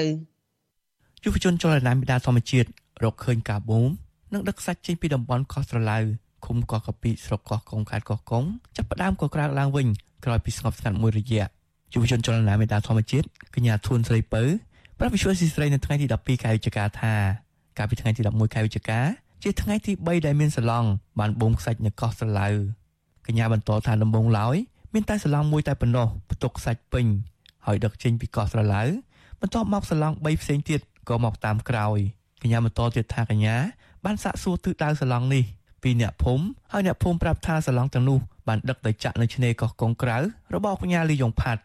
[1.24, 2.68] យុវជនចលនាមេដាធម្មជាតិ
[3.02, 3.90] រកឃើញការបូម
[4.32, 5.98] និងដឹកសាច់ចេញពីតំបន់កោះស្រឡៅ
[6.44, 8.44] ឃុំកោះកាពីស្រុកកោះកុងខេត្តកោះកុង
[8.76, 9.86] ចាប់ផ្ដើមក៏ក្រើកឡើងវិញ
[10.24, 11.44] ក្រោយពីស្ងប់ស្ងាត់មួយរយៈ
[11.92, 14.42] យុវជនចលនាមេដាធម្មជាតិកញ្ញាធួនស្រីពៅ
[14.98, 17.14] ប្រាប់វិសុយស៊ីស្រីនៅថ្ងៃទី12ខែវិច្ឆិកាថា
[17.78, 19.00] កាលពីថ្ងៃទី11ខែវិច្ឆិកា
[19.42, 22.48] ជាថ្ងៃទី3ដែលមានសឡង់បានបូមខ្សាច់នៅកោះស្រឡៅ
[23.26, 24.56] កញ្ញាបន្តថាដំបងឡើយ
[24.94, 27.06] មានតែសឡង់មួយតែប៉ុណ្ណោះផ្ទុកខ្សាច់ពេញ
[27.66, 28.82] ហើយដឹកចេញពីកោះស្រឡៅ
[29.40, 31.98] បន្ទាប់មកសឡង់3ផ្សេងទៀត ក៏មកតាមក្រោយ
[32.42, 33.56] កញ្ញាបន្តទៀតថាកញ្ញា
[34.04, 35.44] បានសាកសួរទិសដៅសឡង់នេះ
[35.82, 40.16] ពីអ្នកភូមិហើយអ្នកភូមិប្រាប់ថាសឡង់ទាំងនោះបានដឹកទៅចាក់នៅឆ្នេរកោះកុងក្រៅ
[40.54, 41.62] របស់កញ្ញាលីយ៉ុងផាត់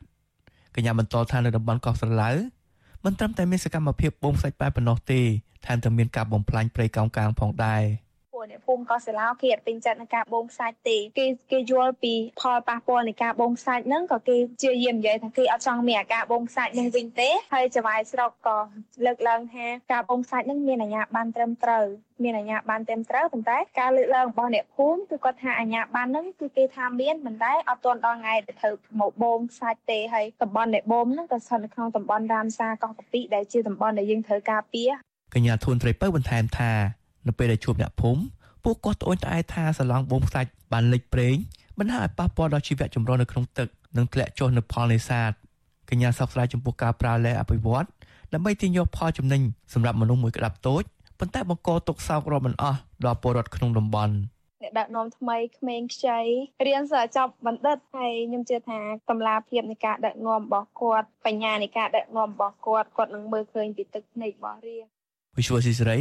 [0.76, 2.30] កញ្ញាបន្តថានៅតំបន់កោះស្រឡៅ
[3.06, 5.22] មិនត្រឹមតែមានសកម្មភាពបូមខ្សាច់បែបប៉ុណ្ណោះទេ
[5.66, 8.07] ថែមទាំងមានការបំផ្លាញព្រៃកោងកាងផងដែរពួក
[8.50, 18.58] អ្នកភូមិកោះសាឡាគេអត់ពេញចិត្តនឹងការបូមខ្សាច់ទេគេគេយល់ពីផលប៉ះពាល់នៃការបូមខ្សាច់ហ្នឹងក៏គេជាយាមនិយាយថាគេអត់ចង់មានអាការបូមខ្សាច់នេះវិញទេហើយចៅហ្វាយស្រុកក៏
[19.06, 21.86] លើកឡើងថាការបូមខ្សាច់ហ្នឹងមានអាជ្ញាប័ណ្ណត្រឹមត្រូវ
[22.24, 34.90] មានអាជ្ញាប័ណ្ណត្រឹមត្រូវប៉ុន្តែការលើកឡើងរបស់អ្នកភូមិគឺគាត់ថាអាជ្ញាប័ណ្ណហ្នឹងគឺគេថាមានប៉ុន្តែអត់ទាន់ដល់ថ្ងៃទៅធ្វើមកបូមខ្សាច់ទេហើយតំបន់ដែលបូមហ្នឹងក៏ស្ថិតនៅក្នុងតំបន់រាមសាកោះកាពីដែលជាតំបន់ដែលយើងត្រូវការពារ
[35.34, 36.72] កញ្ញាធួនត្រីពៅបន្ថែមថា
[37.28, 38.22] នៅពេលដែលជួបអ្នកភូមិ
[38.70, 41.36] ពួកគាត់ត្អូញត្អែថាសឡងបូមខ្សាច់បានលិចប្រេង
[41.80, 45.32] បណ្ដាលឲ្យប៉ះពាល់ដល់ជីវៈចម្រុះនៅក្នុងទឹកនិងធ្លាក់ចុះនៅផលនេសាទ
[45.90, 47.86] កញ្ញាសោកស្ដាយចំពោះការប្រើលែអភិវឌ្ឍ
[48.34, 49.42] ដើម្បីទាញយកផលចំណេញ
[49.74, 50.84] សម្រាប់មនុស្សមួយក្តាប់តូច
[51.20, 54.14] ប៉ុន្តែបង្កទុកសោករាប់មិនអស់ដល់ពលរដ្ឋក្នុងតំបន់
[54.62, 56.20] អ្នកដឹកនាំថ្មីក្មេងខ្ចី
[56.68, 64.97] រៀនសិស្សចប់បណ្ឌិតហើយខ្ញុំជឿថាកម្លាភាពនៃការដឹកនាំរបស់គាត់បញ្ញានៃការដឹកនាំរបស់គាត់គាត់នឹងមើលឃើញពីទឹកភ្នែករបស់រា
[65.38, 66.00] វិសុវស៊ីសេរី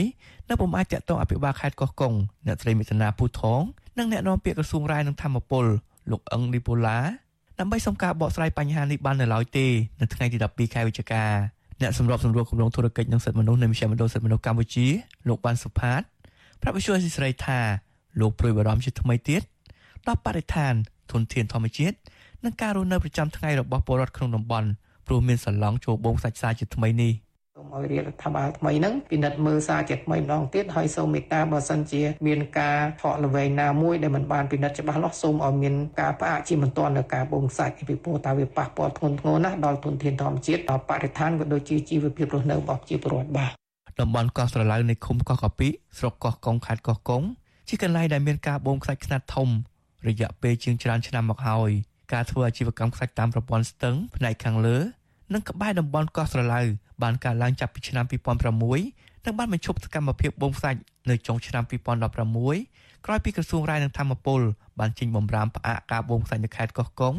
[0.48, 2.14] នៅពុំអាចតាក់ទងអភិបាលខេត្តកោះកុង
[2.46, 3.62] អ្នកស្រីមេតនាពូថង
[3.98, 5.64] និងអ្នកនាំពាក្យក្រសួងរាយនឹងធម្មពល
[6.10, 6.98] លោកអឹងលីពូឡា
[7.58, 9.66] ដើម្បីសុំការបកស្រាយបញ្ហានេះបាននៅឡើយទេ
[10.00, 11.24] នៅថ្ងៃទី12ខែវិច្ឆិកា
[11.80, 14.86] អ្នកសម្របសម្រួលគម្រោងធុរកិច្ចនិងសិទ្ធិមនុស្សនៃមជ្ឈមណ្ឌលសិទ្ធិមនុស្សកម្ពុជា
[15.28, 16.02] លោកបានសុផាត
[16.62, 17.60] ប្រាប់វិសុវស៊ីសេរីថា
[18.20, 19.42] លោកព្រួយបារម្ភជាថ្មីទៀត
[20.06, 20.74] ដល់បរិស្ថាន
[21.12, 21.96] ធនធានធម្មជាតិ
[22.44, 24.68] និងការរស់នៅប្រចាំថ្ងៃរបស់ពលរដ្ឋក្នុងតំបន់
[25.06, 27.25] ព្រោះមានសឡង់ចូលបងសាច់សាជាថ្មីនេះសូ
[27.64, 43.50] មឲ្យរាជរដ្ឋាភិបាលថ្មីហ្នឹងពិនិត្យមើលសារជាថ្មីម្ដងទៀតហើយសូមមេត្តាបើសិនជាមានការថកល្វែងណាមួយដែលមិនបានពិនិត្យច្បាស់លាស់សូមឲ្យមានការផ្អាកជាមិនទាន់នៅការបងសាច់ពីព្រោះតើវាប៉ះពាល់ធ្ងន់ធ្ងរណាស់ដល់ទុនធានធម្មជាតិដល់បរិស្ថានក៏ដូចជាជីវភាពរស់នៅរបស់ប្រជាពលរដ្ឋបាទ
[44.00, 47.22] តំបន់កោះស្រឡៅនៃឃុំកោះកាពីស្រុកកោះកុងខេត្តកោះកុង
[47.68, 49.48] ជាកន្លែងដែលមានការបូមខ្សាច់ខ្នាតធំ
[50.08, 51.70] រយៈពេលជាងច្រើនឆ្នាំមកហើយ
[52.12, 54.78] ការធ្វើអាជីវកម្មខ្សាច់តាមប្រព័ន្ធស្ទឹងផ្នែកខាងលើ
[55.32, 56.60] និងក្បែរតំបន់កោះស្រឡៅ
[57.02, 61.64] បានកើតឡើងចាប់ពីឆ្នាំ2006និងបានបញ្ឈប់សកម្មភាពបូមខ្សាច់នៅចុងឆ្នាំ
[62.34, 64.40] 2016ក្រោយពីក្រសួងរាយនឹងធម្មពល
[64.80, 67.14] បានចេញបំរាមផ្អាកការបូមខ្សាច់នៅខេត្តកោះកុង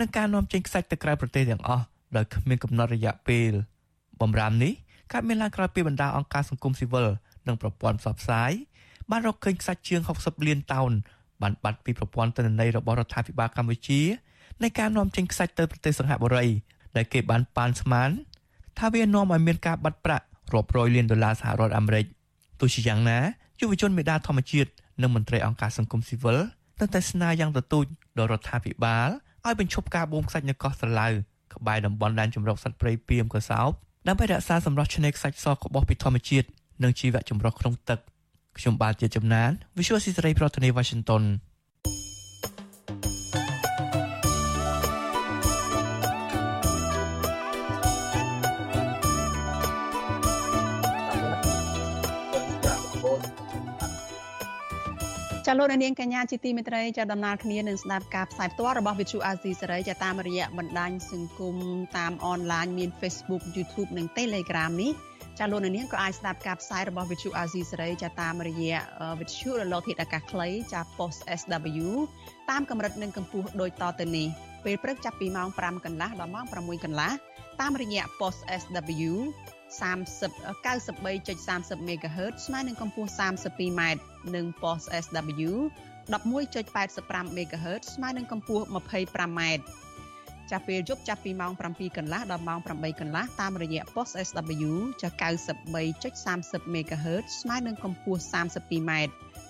[0.00, 1.84] និងការនាំចេញខ្សាច់ទៅក្រៅប្រទេសទាំងអស់
[2.16, 3.50] ដោយគ្មានកំណត់រយៈពេល
[4.20, 4.72] បំរាមនេះ
[5.12, 7.08] កើតមានឡើងក្រោយពីបណ្ដាអង្គការសង្គមស៊ីវិល
[7.46, 8.52] និងប្រព័ន្ធផ្សព្វផ្សាយ
[9.10, 10.90] បានរកឃើញខ្សាច់ជាង60លានតោន
[11.42, 14.00] បានបាត់ពីប្រព័ន្ធទិន្នន័យរបស់រដ្ឋាភិបាលកម្ពុជា
[14.60, 16.46] ในការនាំចេញខ្សាច់ទៅប្រទេសសង្ហបុរី
[16.96, 18.10] ដែលគេបានប៉ាន់ស្មាន
[18.78, 22.06] ថាវានាំឲ្យមានការបាត់ប្រាក់រាប់រយលានដុល្លារសហរដ្ឋអាមេរិក
[22.60, 23.18] ទោះជាយ៉ាងណា
[23.60, 24.70] យុវជនមេដាធម្មជាតិ
[25.02, 26.38] និងមន្ត្រីអង្គការសង្គមស៊ីវិល
[26.80, 27.84] នៅតែស្នើយ៉ាងទទូច
[28.18, 29.08] ដល់រដ្ឋាភិបាល
[29.46, 31.08] ឲ្យបញ្ឈប់ការបូមខ្សាច់នៅកោះស្រឡៅ
[31.54, 33.68] ក្បែរតំបន់ដែនជម្រកសត្វព្រៃពីមកសោប
[34.08, 36.46] ដើម្បីរក្សាសម្រស់ឆ្នេរខ្សាច់សក្បុសពីធម្មជាតិ
[36.82, 37.98] និងជីវៈចម្រុះក្នុងទឹក
[38.58, 41.22] ខ្ញុំបាទជាចំណាន Visual Society ប្រធានាទី Washington
[55.52, 61.56] ចាលោកនាងកញ្ញាជាទីមេត្រីចាដំណើរគ្នានឹងស្ដាប់ការផ្សាយផ្ទាល់របស់ Vithu Azizi សេរីចាតាមរយៈបណ្ដាញសង្គម
[61.98, 64.92] តាមអនឡាញមាន Facebook YouTube និង Telegram នេះ
[65.38, 68.78] ចាលោកនាងក៏អាចស្ដាប់ការផ្សាយរបស់ Vithu Azizi សេរីចាតាមរយៈ
[69.18, 71.88] Vithu រលកធាតុអាកាសខ្លីចា Post SW
[72.50, 74.28] តាមកម្រិតនិងកម្ពស់ដូចតទៅនេះ
[74.64, 77.12] ពេលព្រឹកចាប់ពីម៉ោង5កន្លះដល់ម៉ោង6កន្លះ
[77.60, 79.12] តាមរយៈ Post SW
[79.80, 83.82] 93.30 MHz ស្មើនឹងកម្ពស់ 32m
[84.34, 85.50] និង post SW
[86.12, 89.40] 11.85 MHz ស្មើនឹងកម្ពស់ 25m
[90.50, 98.92] ចាប់ពេលយប់ចាប់ពីម៉ោង7កន្លះដល់ម៉ោង8កន្លះតាមរយៈ post SW ចា93.30 MHz ស្មើនឹងកម្ពស់ 32m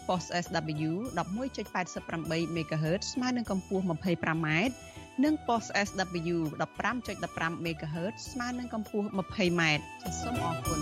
[0.06, 4.48] post SW 11.88 MHz ស្មើនឹងកម្ពស់ 25m
[5.24, 6.36] និង post SW
[7.00, 9.62] 15.15 MHz ស្មើនឹងកម្ពស់ 20m
[10.02, 10.80] ចាសសូមអរគុណ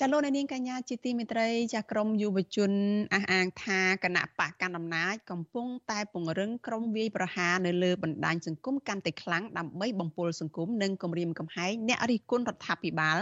[0.00, 2.72] ចាលោកនាងកញ្ញាជាទីមេត្រីចាក្រមយុវជន
[3.14, 13.18] អះអាងថាគណៈបកកណ្ដាលអំណាចកំពុងតែពង្រឹងក្រមវាយប្រហារនៅលើបណ្ដាញសង្គមកាន់តែខ្លាំងដើម្បីបំពុលសង្គមនិងគំរាមកំហែងអ្នករិះគន់រដ្ឋាភិបាល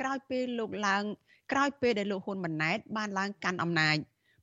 [0.00, 1.04] ក្រោយពេលលោកឡើង
[1.52, 3.96] ក្រោយពេលដែលលោកហ៊ុនម៉ាណែតបានឡើងកាន់អំណាច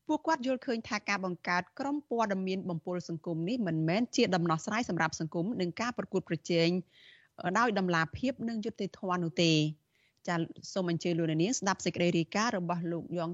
[0.07, 6.69] ពួកគាត់យល់ឃើញថាការបង្កើតក្រុមព័ត៌មានបំពុលសង្គមនេះមិនមែនជាដំណោះស្រាយសម្រាប់សង្គមនឹងការប្រកួតប្រជែង
[7.57, 9.51] ដោយដំណាភាពនិងយុត្តិធម៌នោះទេ
[10.27, 10.35] ចា
[10.73, 13.29] សូមអញ្ជើញលោកនាងស្ដាប់សេចក្តីរាយការណ៍របស់លោកយ៉ង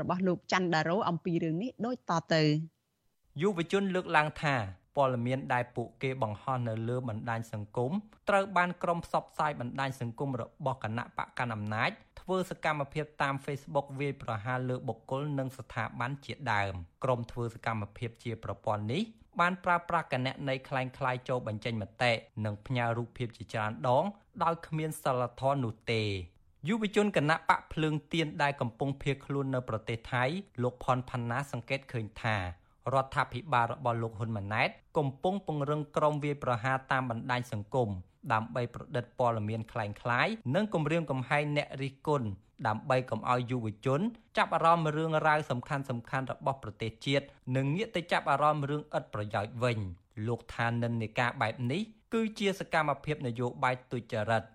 [0.00, 2.42] របស់លោកច័ន្ទដារ៉ូអំពីរឿងនេះដូចតទៅ
[3.42, 4.54] យុវជនលើកឡើងថា
[4.95, 7.91] ព័ត៌មានដែលពួកគេបង្ហោះនៅលើបណ្ដាញសង្គម
[8.29, 11.89] ត្រូវបានក្រុមផ្សព្វផ្សាយបណ្ដាញសង្គមរបស់គណៈបកកណ្ដាលអំណាច
[12.21, 19.01] ធ្វើសកម្មភាពតាម Facebook វាយប្រហារលើបុគ្គលនិងស្ថាប័នជាដើមក្រុមធ្វើសកម្មភាពជាប្រព័ន្ធនេះ
[19.39, 22.11] បានប្រើប្រាស់គណនីคล้ายคล้ายចូលបញ្ចេញមតិ
[22.45, 24.05] និងផ្ញើរូបភាពជាច្រើនដង
[24.43, 26.03] ដោយគ្មានសិលធម៌នោះទេ
[26.67, 30.23] យុវជនគណៈបកភ្លើងទៀនដែលកំពុងភៀសខ្លួននៅប្រទេសថៃ
[30.63, 32.37] លោកផនផាណាសង្កេតឃើញថា
[32.93, 37.89] រដ្ឋាភិបាលរបស់លោកហ៊ុនម៉ាណែតកំពុងពង្រឹងក្រមវាយប្រហារតាមបណ្ដាញសង្គម
[38.33, 42.27] ដើម្បីប្រឌិតព័ត៌មានคล้ายៗនិងគម្រាមកំហែងអ្នករិះគន់
[42.67, 44.01] ដើម្បីកុំឲ្យយុវជន
[44.37, 49.77] ចាប់អារម្មណ៍រឿងរ៉ាវសំខាន់សំខាន់របស់ប្រទេសជាតិនិងងាកទៅចាប់អារម្មណ៍រឿងឥតប្រយោជន៍វិញ
[50.27, 51.81] លោកថានិន្នាការបែបនេះ
[52.13, 54.45] គឺជាសកម្មភាពនយោបាយទុច្ចរិតរ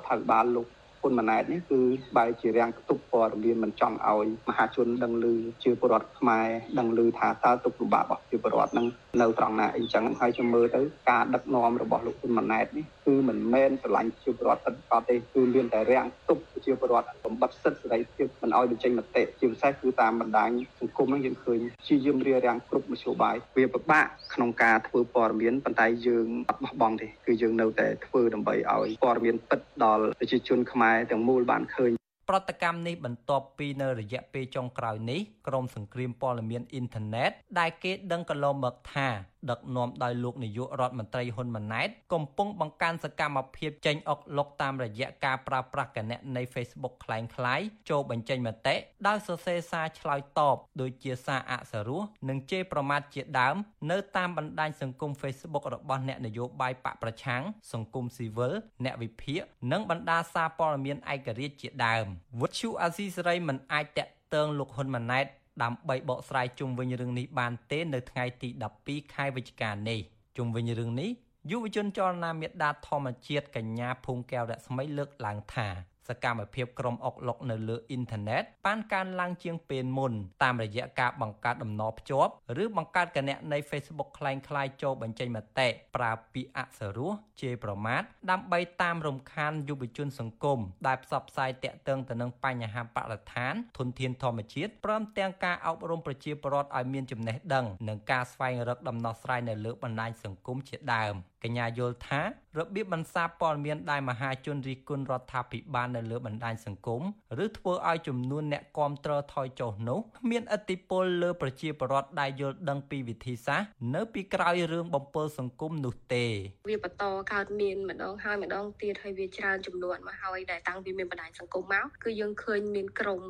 [0.00, 0.66] ដ្ឋាភិបាលលោក
[1.01, 1.81] ហ៊ុនម៉ាណែតនេះគឺ
[2.17, 5.25] បែរជារាំងទប់ព័ត៌មានមិនចង់ឲ្យមហាជនដឹងឮ
[5.63, 6.47] ជាពលរដ្ឋខ្មែរ
[6.79, 8.87] ដឹងឮថាតើទុកលំបាករបស់ជាពលរដ្ឋនឹង
[9.21, 31.91] នៅត្រង់ណាអីចឹងហើយខ្ញុំមើលទៅការដឹកនាំរបស់លោកហ៊ុនម៉ាណែតនេះគឺមិនមែនស្រឡាញ់ជាពលរដ្ឋពិតប្រាកដទេគឺមានតែរាំងទប់ជាពលរដ្ឋបំបត្តិសិទ្ធិសេរីភាពមិនឲ្យបញ្ចេញមតិជាពិសេសគឺតាមបណ្ដាញសង្គមហ្នឹងយើងឃើញជាយាមរារាំងគ្រប់មធ្យោបាយវាពិបាកក្នុងការធ្វើព័ត៌មានប៉ុន្តែយើងអត់បោះបង់ទេគឺយើងនៅតែធ្វើដើម្បីឲ្យព័ត៌មានពិតដល់ប្រជាជនខ្មែរទាំងមូលបានឃើញ
[32.29, 39.09] ប្រតិកម្មនេះបន្ទាប់ពីនៅរយៈពេលចុងក្រោយនេះក្រមសង្គ្រាមព័ត៌មានអ៊ីនធឺណិតដែលគេដឹងកន្លងមកថា
[39.50, 48.74] ដឹកនាំដោយលោកនាយករដ្ឋមន្ត្រីហ៊ុនម៉ាណែតកំពុងបង្កើនសកម្មភាពចេញអុកលុកតាមរយៈការប្រើប្រាស់គណនី Facebook คล้ายៗចូលបញ្ចេញមតិ
[49.06, 53.56] ដោយសរសេរសារឆ្លើយតបដូចជាសារអក្សរោះនិងជេរប្រមាថជាដើម
[53.90, 58.52] នៅតាមបណ្ដាញសង្គម Facebook របស់អ្នកនយោបាយបកប្រឆាំងសង្គមស៊ីវិល
[58.84, 59.40] អ្នកវិភាគ
[59.72, 62.04] និងបណ្ដាសារព័ត៌មានឯករាជ្យជាដើម
[62.40, 65.26] វុទ្ធុអាស៊ីសេរីមិនអាចតាក់ទងលោកហ៊ុនម៉ាណែត
[65.63, 68.49] ដើម្បីបកស្រាយជុំវិញរឿងនេះបានទេនៅថ្ងៃទី
[68.81, 69.99] 12ខែវិច្ឆិកានេះ
[70.37, 71.09] ជុំវិញរឿងនេះ
[71.51, 75.67] យុវជនចលនាមេដាធម្មជាតិកញ្ញាភូមិកែវរស្មីលើកឡើងថា
[76.08, 80.12] សកម្មភាពក្រុមអុកលុកនៅលើអ៊ីនធឺណិតបានកើនឡើងជាងពេលមុន
[80.42, 102.22] តាមរយៈការបង្កើតដំណភ្ជាប់ឬបង្កើតគណនី Facebook คล้ายៗចូលបញ្ចេញមតិប្រើពាក្យអក្សរោះជេរប្រមាថដើម្បីតាមរំខានយុវជនសង្គមដែលផ្សព្វផ្សាយតាក់ទងទៅនឹងបញ្ហាបរិស្ថានធនធានធម្មជាតិព្រមទាំងការអប់រំប្រជាពលរដ្ឋឲ្យមានចំណេះដឹងនិងការស្វែងរកដំណោះស្រាយនៅលើបណ្ដាញសង្គមជាដើមកញ្ញាយល់ថា
[102.58, 107.01] របៀបបន្សាបព័ត៌មានដែលមហាជនរិះគន់រដ្ឋាភិបាល នៅលើបណ្ដាញសង្គម
[107.43, 109.99] ឬធ្វើឲ្យចំនួនអ្នកគាំទ្រថយចុះនោះ
[110.29, 116.25] មានឥទ្ធិពលលើប្រជាពលរដ្ឋដែលយល់ដឹងពីវិធីសាស្ត្រនៅពីក្រោយរឿងបំពើសង្គមនោះទេ
[116.69, 123.21] វាបន្តកើតមានម្ដងហើយម្ដងទៀតហើយវាច្រើនចំនួនមកហើយដែលតាំងពីមានបណ្ដាញសង្គមមកគឺយើងឃើញមានក្រុម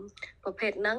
[0.43, 0.97] ប្រភេទហ្នឹង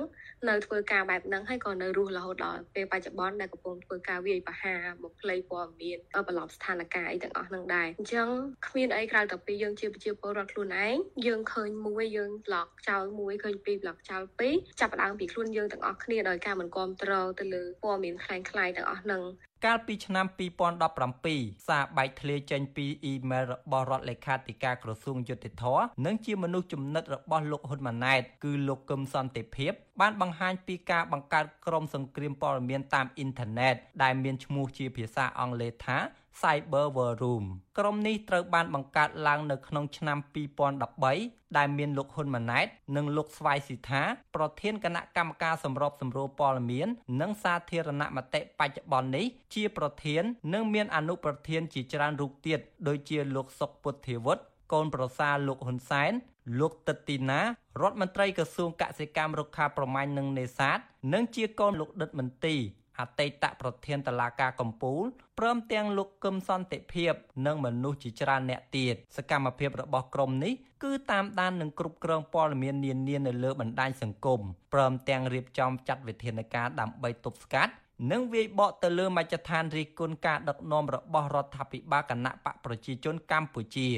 [0.48, 8.28] នៅធ្វើការបែបហ្នឹងហើយក៏នៅរស់រហូតដល់ពេលបច្ចុប្បន្នដែលកំពុងធ្វើការវាយប្រហារបំភ្លៃព័ត៌មានបន្លប់ស្ថានភាពអីទាំងអស់ហ្នឹងដែរអញ្ចឹង
[8.66, 10.94] គ្មានអីក្រៅតែពីយើងជាប្រជាពលរដ្ឋខ្លួនឯង
[11.26, 19.23] យើងឃើញមួយយើងប្លុកចោលមួយឃើញពីរប្លុកចោលពីរចាប់ផ្ដើមពីខ្លួនយើងទាំងអស់គ្នាដោយការមិនគ្រប់គ្រងទៅលើព័ត៌មានคล้ายៗទាំងអស់ហ្នឹង
[19.65, 20.25] កាលពីឆ្នាំ
[20.97, 25.63] 2017សារបែកធ្លាយចេញពីអ៊ីមែលរបស់រដ្ឋលេខាធិការក្រសួងយុតិធធ
[26.05, 35.97] និងជាមនុស្សចំណិតរបស់លោកហ៊ុនម៉ាណែតគឺលោកកឹមសន្តិភាពបានបង្ហាញពីការបង្កើតក្រុមសង្គ្រាមព័ត៌មានតាមអ៊ីនធឺណិតដែលមានឈ្មោះជាភាសាអង់គ្លេសថា
[36.40, 37.44] Cyber War Room
[37.78, 40.18] ក្រុមនេះត្រូវបានបង្កើតឡើងនៅក្នុងឆ្នាំ
[40.86, 42.66] 2013ដែលមានលោកហ៊ុនម៉ាណែត
[42.96, 44.02] និងលោកស្វាយស៊ីថា
[44.34, 46.88] ប្រធានគណៈកម្មការសម្របសម្រួលព័ត៌មាន
[47.20, 50.22] និងសាធារណមតិបច្ចុប្បន្ននេះជាប្រធាន
[50.54, 54.42] និងមានអនុប្រធានជាច្រើនរូបទៀតដូចជាលោកសុកពុទ្ធាវុឌ្ឍ
[54.72, 56.12] កូនប្រសារលោកហ៊ុនសែន
[56.60, 57.40] លោកតិតទីណា
[57.80, 60.78] រដ្ឋមន្ត្រីក្រសួងកសិកម្មរុក្ខាប្រមាញ់និងនេសាទ
[61.12, 62.60] និងជាកូនលោកដិតមន្ទីរ
[63.00, 65.04] អតីតប្រធានតឡាការកម្ពុជា
[65.38, 67.12] ព្រមទាំងលោកកឹមសន្តិភាព
[67.46, 70.52] និងមនុស្សជាច្រើនអ្នកទៀតសកម្មភាពរបស់ក្រុមនេះ
[70.84, 74.40] គឺតាមដាននិងគ្រប់គ្រងព័ត៌មាននានានៅលើបណ្ដាញសង្គម
[74.72, 77.72] ព្រមទាំងរៀបចំចាត់វិធានការដើម្បីទប់ស្កាត់
[78.10, 83.88] និងវាយបកទៅលើមជ្ឈដ្ឋានរិះគន់ការដឹកនាំរបស់រដ្ឋាភិបាលគណៈបកប្រជាជនកម្ពុជា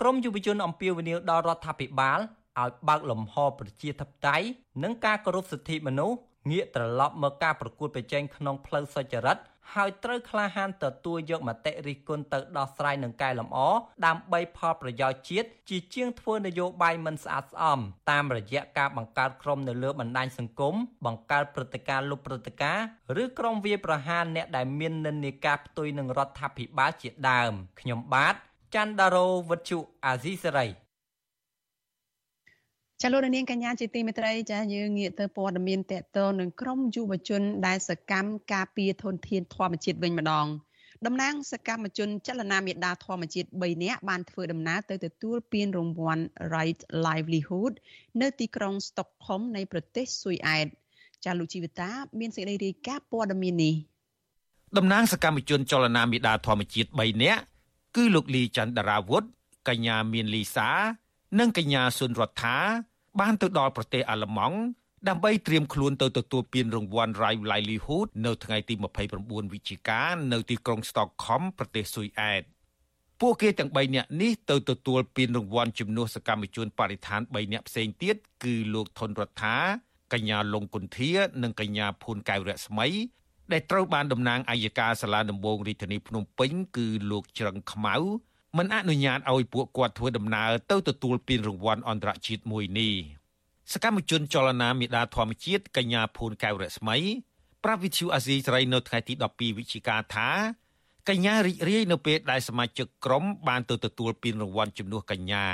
[0.00, 2.20] ក្រមយុវជនអំពាវនាវដល់រដ្ឋាភិបាល
[2.60, 4.46] ឲ្យបើកលំហប្រជាធិបតេយ្យ
[4.82, 6.16] និងការគោរពសិទ្ធិមនុស្ស
[6.50, 9.38] ងាកត្រឡប់មកការប្រកួតប្រជែងក្នុងផ្លូវសុចរិត
[9.74, 13.58] ហើយត្រូវក្លាហានទទួលយកមតិរិះគន់ទៅដោះស្រាយនឹងកែលម្អ
[14.06, 17.78] ដើម្បីផលប្រយោជន៍ជាតិជាជាងធ្វើនយោបាយមិនស្អាតស្អំ
[18.10, 20.74] តាមរយៈការបង្កើតក្រុមនៅលើបណ្ដាញសង្គម
[21.06, 22.84] បង្កើតព្រឹត្តិការណ៍លុបព្រឹត្តិការណ៍
[23.22, 28.34] ឬក្រុមវាយប្រហារអ្នកដែលមាននិន្នាការផ្ទុយនឹងរដ្ឋាភិបាលជាដើមខ្ញុំបាទ
[28.74, 30.66] ច័ន្ទដារោវុទ្ធុអាស៊ីសេរី
[33.04, 40.46] ចាលោកនាងកញ្ញាជាទីមេត្រីចាយើងងាកទៅព័ត៌មានតកតនឹងក្រមយុវជន ដែលសកម្មការពារធនធានធម្មជាតិវិញម្ដង
[41.06, 47.72] តំណាងសកម្មជនចលនាមេដាធម្មជាតិ3នាក់បានធ្វើដំណើរទៅទទួលពានរង្វាន់ Right Livelihood
[48.20, 50.66] នៅទីក្រុង Stockholm នៃប្រទេសស៊ុយអែត
[51.24, 53.74] ចាលោកជីវិតា មានសេចក្តីរាយការណ៍ព័ត៌មាននេះ
[54.76, 57.42] តំណាងសកម្មជនចលនាមេដាធម្មជាតិ3នាក់
[57.96, 59.22] គឺលោកលីច័ន្ទដារាវុធ
[59.68, 60.70] កញ្ញាមានលីសា
[61.38, 62.58] និងកញ្ញាសុនរដ្ឋា
[63.20, 64.58] បានទៅដល់ប្រទេសអាល្លឺម៉ង់
[65.08, 68.74] ដើម្បីត្រៀមខ្លួនទៅទទួលពានរង្វាន់ Rai Livelihood នៅថ្ងៃទី
[69.14, 72.42] 29វិច្ឆិកានៅទីក្រុង Stockholm ប្រទេសស៊ុយអែត
[73.20, 79.56] ពួកគេទាំង3នាក់នេះទៅទទួលពានរង្វាន់ជំនួសសកម្មជនបរិស្ថាន3នាក់ផ្សេងទៀតគឺលោកថនរដ្ឋា
[80.12, 82.88] កញ្ញាលងគុន្ធា និងកញ្ញាភួនកែវរស្មី
[83.52, 87.96] ដែលត្រូវបានតំណាងអัยការសាលាដំបងរាជធានីភ្នំពេញគឺលោកច្រឹងខ្មៅ
[88.58, 92.94] មិនអនុញ្ញាតឲ្យពួកគាត់ធ្វើដំណើរទៅទទួលពានរង្វាន់អន្តរជាតិមួយនេះ
[93.72, 96.96] សកម្មជនចលនាមេដាធម្មជាតិកញ្ញាភូនកែវរស្មី
[97.64, 100.30] ប្រាប់វិទ្យុអាស៊ីសេរីនៅថ្ងៃទី12វិច្ឆិកាថា
[101.08, 105.46] កញ្ញារីករាយនៅពេលដែលសមាជិកក្រុមបានទៅទទួលពានរង្វាន់ជំនួសកញ្ញា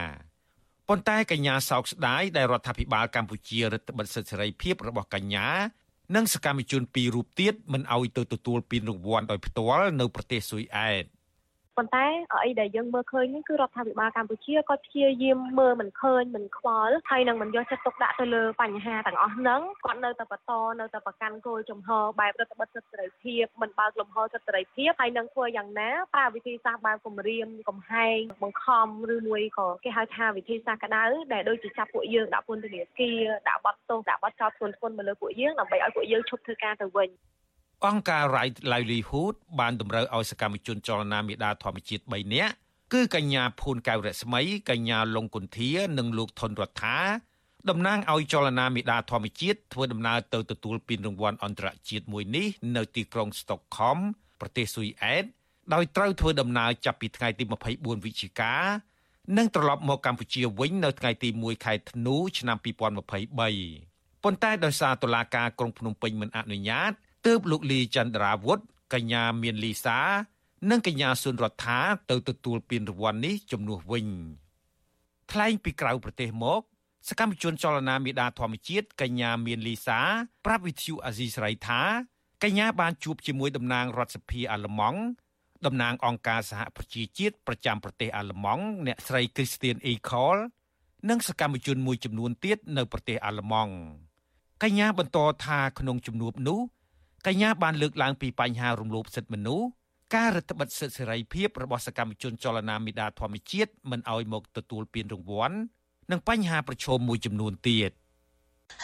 [0.88, 5.48] ប៉ុន្តែកញ្ញាសោកស្ដាយដែលរដ្ឋាភិបាលកម្ពុជារដ្ឋបិទសិទ្ធិសេរីភាពរបស់កញ្ញា
[6.14, 11.04] និងសកម្មជនពីររូបទៀតមិនអោយទៅទទួលពានរង្វាន់ដោយផ្ទាល់នៅប្រទេសស៊ុយអែត
[11.78, 12.06] ប៉ុន្តែ
[12.44, 37.10] អីដែលយើងមើលឃើញនេះគឺរដ្ឋាភិបាលកម្ពុជាក៏ព្យាយាមមើលមិនឃើញមិនខ្វល់ហើយនឹងមិនយកចិត្តទុកដាក់ទៅលើបញ្ហាទាំងអស់ហ្នឹងគាត់នៅតែបន្តនៅតែប្រកាន់គោលចំហបែបរដ្ឋបတ်សិទ្ធិសេរីភាពមិនបើកលំហសិទ្ធិសេរីភាពហើយនឹងធ្វើយ៉ាងណាប្រើវិធីសាស្ត្របែបគម្រាមកំហែងបង្ខំឬមួយក៏គេហៅថាវិធីសាស្ត្រក្តៅដែលដូចជាចាប់ពួកយើងដាក់ពន្ធនាគារដាក់បាត់ទោសដាក់បាត់ចោទធ្ងន់ធ្ងរមកលើពួកយើងដើម្បីឲ្យពួកយើងឈប់ធ្វើការទៅវិញ
[37.86, 42.52] អង្គការ Right Livelihood បានតម្រូវឲ្យសកម្មជនចលនាមេដាធម្មជាតិ3នាក់
[42.92, 46.98] គឺកញ្ញាភួនកៅរស្មីកញ្ញាលងគុន្ធា និងលោកថនរដ្ឋា
[47.70, 53.98] តំណាងឲ្យចលនាមេដាធម្មជាតិធ្វើដំណើរទៅទទួលពានរង្វាន់អន្តរជាតិមួយនេះនៅទីក្រុង Stockholm
[54.40, 55.24] ប្រទេសស៊ុយអែត
[55.74, 58.54] ដោយត្រូវធ្វើដំណើរចាប់ពីថ្ងៃទី24វិច្ឆិកា
[59.36, 66.92] និងត្រឡប់មកកម្ពុជាវិញនៅថ្ងៃទី1ខែធ្នូឆ្នាំ2023ប៉ុន្តែដោយសារតុលាការក្រុងភ្នំពេញមិនអនុញ្ញាត
[67.26, 68.58] ទើបលោកលីចន្ទរាវុធ
[68.94, 69.98] កញ្ញាមានលីសា
[70.70, 71.78] និងកញ្ញាសុនរដ្ឋា
[72.10, 74.06] ទៅទទួលពានរង្វាន់នេះជំនួសវិញ
[75.30, 76.62] ថ្លែងពីក្រៅប្រទេសមក
[77.08, 80.00] សកម្មជនចលនាមេដាធម្មជាតិកញ្ញាមានលីសា
[80.44, 81.82] ប្រាប់វិទ្យុអាស៊ីសេរីថា
[82.44, 85.00] កញ្ញាបានជួបជាមួយតំណាងរដ្ឋសភាអាល្លឺម៉ង់
[85.66, 90.38] តំណាងអង្គការសហប្រជាជាតិប្រចាំប្រទេសអាល្លឺម៉ង់អ្នកស្រី Christian Ecol
[91.08, 93.74] និងសកម្មជនមួយចំនួនទៀតនៅប្រទេសអាល្លឺម៉ង់
[94.62, 96.60] កញ្ញាបន្តថាក្នុងជំនួបនោះ
[97.26, 99.66] កញ្ញាបានលើកឡើងពីបញ្ហារំលោភសិទ្ធិមនុស្ស
[100.14, 105.56] ការរដ្ឋបិទសិទ្ធិសេរីភាពរបស់សកម្មជនចលនាមេដាធម្មជាតិមិនឲ្យមកទទួលពានរង្វាន់
[106.10, 107.90] និងបញ្ហាប្រឈមមួយចំនួនទៀត។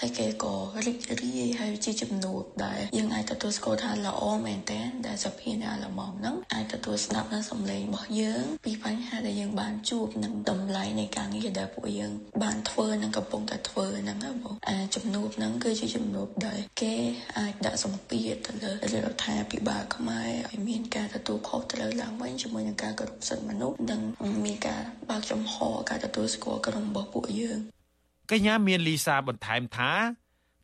[0.00, 0.54] ហើយគេក៏
[0.86, 16.94] រីករាយហើយជាចំនួនដែលយើងអាចទទួលស្គាល់ថាល្អមែនតើដែលសភានៅអាឡម៉ង់ហ្នឹងអាចទទួលស្ដាប់នៅសម្លេងរបស់យើង ពីបញ្ហាដែលយើងបានជួបនឹងតម្លៃនៃការងារដែលពួកយើង បានធ្វើនិងកំពុងតែធ្វើហ្នឹងណាបងអាចំនួនហ្នឹងគឺជាចំនួនដែលគេ
[17.38, 24.00] អាចដាក់សម្ពាធទៅលើរដ្ឋាភិបាលខ្មែរឲ្យមានការទទួលខុសត្រូវឡើងវិញជាមួយនឹងការគោរពសិទ្ធិមនុស្សនិង
[24.44, 25.54] មានការបើកចំហ
[25.90, 27.60] ការទទួលស្គាល់ក្រុមរបស់ពួកយើង
[28.30, 29.92] កញ្ញាមានលីសាបន្ថែមថា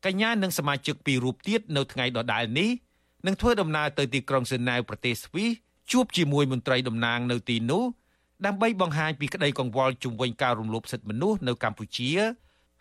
[0.07, 2.71] កញ្ញានិងសមាជិកពីររូបទៀតនៅថ្ងៃដដែលនេះ
[3.27, 5.51] នឹងធ្វើដំណើរទៅទីក្រុងសេណាវប្រទេសស្វីស
[5.93, 7.85] ជួបជាមួយមន្ត្រីតំណាងនៅទីនោះ
[8.47, 12.11] ដើម្បីបង្ហាញពីក្តីកង្វល់ជុំវិញការរំលោភសិទ្ធិមនុស្សនៅកម្ពុជា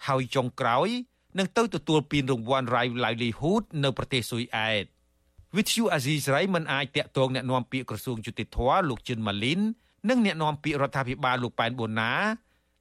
[0.07, 0.87] ហើយចុងក្រោយ
[1.37, 4.85] នឹងទៅទទួលពានរង្វាន់ Rival Livelihood នៅប្រទេសស៊ុយអែត
[5.55, 9.59] With you Aziz Rai មិនអាចតាក់ទងអ្នកណែនាំពាក្យក្រសួងយុតិធធម៌លោកជិនម៉ាលីន
[10.09, 12.11] និងអ្នកណែនាំពាក្យរដ្ឋាភិបាលលោកប៉ែនបូណា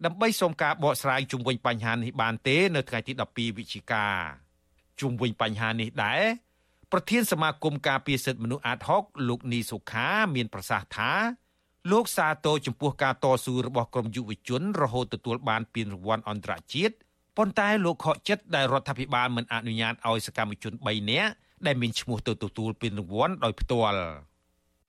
[0.06, 4.06] ដើម្បីសូមការបកស្រាយជុំវិញបញ្ហានេះបានទេ នៅថ្ងៃទី12វិច្ឆិកា
[5.00, 6.22] ជុំវិញបញ្ហានេះដែរ
[6.92, 11.12] ប្រធានសមាគមការពារសិទ្ធិមនុស្សអាតហុកលោកនីសុខាមានប្រសាសន៍ថា
[11.92, 16.94] លោកសាទរចំពោះការតស៊ូរបស់ក្រមយុវជន រហូតទទួលបានពានរង្វាន់អន្តរជាតិ
[17.36, 21.30] ប៉ុន្តែលោកខកចិត្តដែលរដ្ឋាភិបាលមិនអនុញ្ញាតឲ្យសកម្មជន3នាក់
[21.66, 23.98] ដែលមានឈ្មោះទៅទទួលពានរង្វាន់ដោយផ្ទាល់។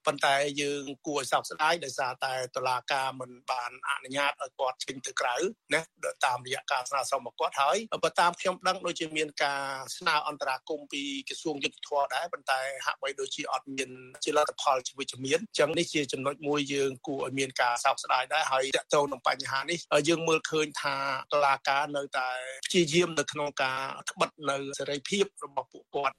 [0.10, 5.36] ប៉ុន្តែយើងគួរឲ្យសោកស្ដាយដោយសារតែតុលាការមិនបានអនុញ្ញាតឲ្យគាត់ចេញទៅក្រៅ
[5.74, 5.82] ណា
[6.26, 9.64] តាមរយៈការស្នើសុំរបស់គាត់ហើយបើតាមខ្ញុំដឹងដូចជាមានការ
[9.97, 13.89] ស្នើអន្តរាគមពីក្រសួងយុទ្ធភ័ពដែរប៉ុន្តែហាក់បីដូចជាអត់មាន
[14.24, 19.80] ជាលទ្ធផលជាវិជ្ជមានអញ្ចឹងនេះជាចំណុចមួយយើងគួរឲ្យមានការសោកស្ដាយដែរហើយតកតងនឹងបញ្ហានេះ
[20.10, 20.95] យើងមើលឃើញថា
[21.34, 22.30] តុលាការនៅតែ
[22.68, 23.80] ព្យាយាមនៅក្នុងការ
[24.10, 26.16] ក្បិតនៅសេរីភាពរបស់ពួកគាត់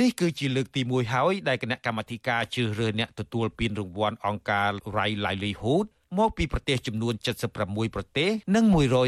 [0.00, 5.86] នេះគឺជាលើកទី1ហើយដែលគណៈកម្មាធិការជ្រើសរើសអ្នកទទួលពានរង្វាន់អង្គការ Rai Livelihood
[6.18, 7.14] មកពីប្រទេសចំនួន
[7.54, 8.64] 76ប្រទេសនិង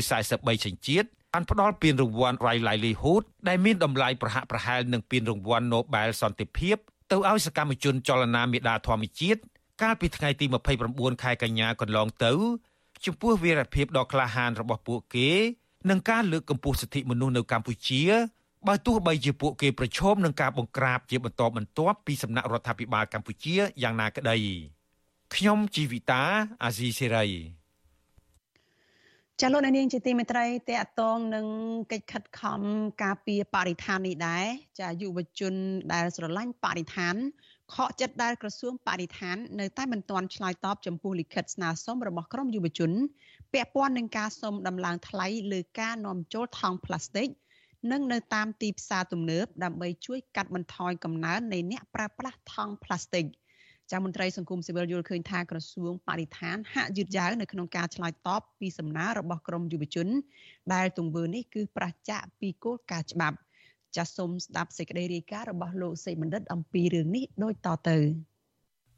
[0.06, 6.76] 143សញ្ជាតិបានផ្ដល់ពានរង្វាន់ Rai Livelihood ដែលមានតម្លៃប្រហាក់ប្រហែលនឹងពានរង្វាន់ Nobel សន្តិភាព
[7.10, 9.40] ទៅឲ្យសកម្មជនចលនាមេដាធម្មជាតិ
[9.82, 10.46] កាលពីថ្ងៃទី
[10.84, 12.32] 29ខែកញ្ញាកន្លងទៅ
[13.04, 15.30] ចំពោះវីរភាពដ៏ក្លាហានរបស់ពួកគេ
[15.90, 18.02] និងការលើកកម្ពស់សិទ្ធិមនុស្សនៅកម្ពុជា
[18.68, 24.36] បើទោះបីជាពួកគេប្រឈមនឹងការបង្ក្រាបជាបន្តបន្ទាប់ពីសំណាក់រដ្ឋាភិបាលកម្ពុជាយ៉ាងណាក្តី
[25.34, 26.22] ខ្ញុំជីវិតា
[26.64, 27.26] អាស៊ីសេរី
[29.40, 31.46] ចាលោកនាងជាទីមេត្រីតេតងនឹង
[31.92, 32.60] កិច្ចខិតខំ
[33.02, 34.44] ការពារបរិស្ថាននេះដែរ
[34.80, 35.54] ចាយុវជន
[35.92, 37.14] ដែលស្រឡាញ់បរិស្ថាន
[37.74, 42.90] ខកចិត្តដែលក្រសួងបរិស្ថាននៅតែមិនទាន់ឆ្លើយតបចំពោះលិខិតស្នើសុំរបស់ក្រមយុវជន
[43.52, 47.28] ពាក់ព័ន្ធនឹងការសុំដំឡើងថ្លៃលើការនាំចូលថង់ប្លាស្ទិក
[47.92, 53.24] និងនៅតាមទីផ្សារទំនើបដើម្បីជួយកាត់បន្ថយកំណើននៃអ្នកប្រើប្រាស់ថង់ប្លាស្ទិក
[53.90, 60.08] ចាមន្ត្រីសង្គមស៊ីវិលយល់ឃើញថាក្រសួងបរិស្ថានហាក់យឺតយ៉ាវនៅក្នុងការឆ្លើយតបពីសំណើរបស់ក្រមយុវជន
[60.74, 63.36] ដែលទង្វើនេះគឺប្រឆាចពីគោលការណ៍ច្បាប់
[63.96, 67.98] ចាសសូមស្ដាប់សេចក្តីរាយការណ៍របស់លោកសេបណ្ឌិតអំពីរឿងនេះដូចតទៅ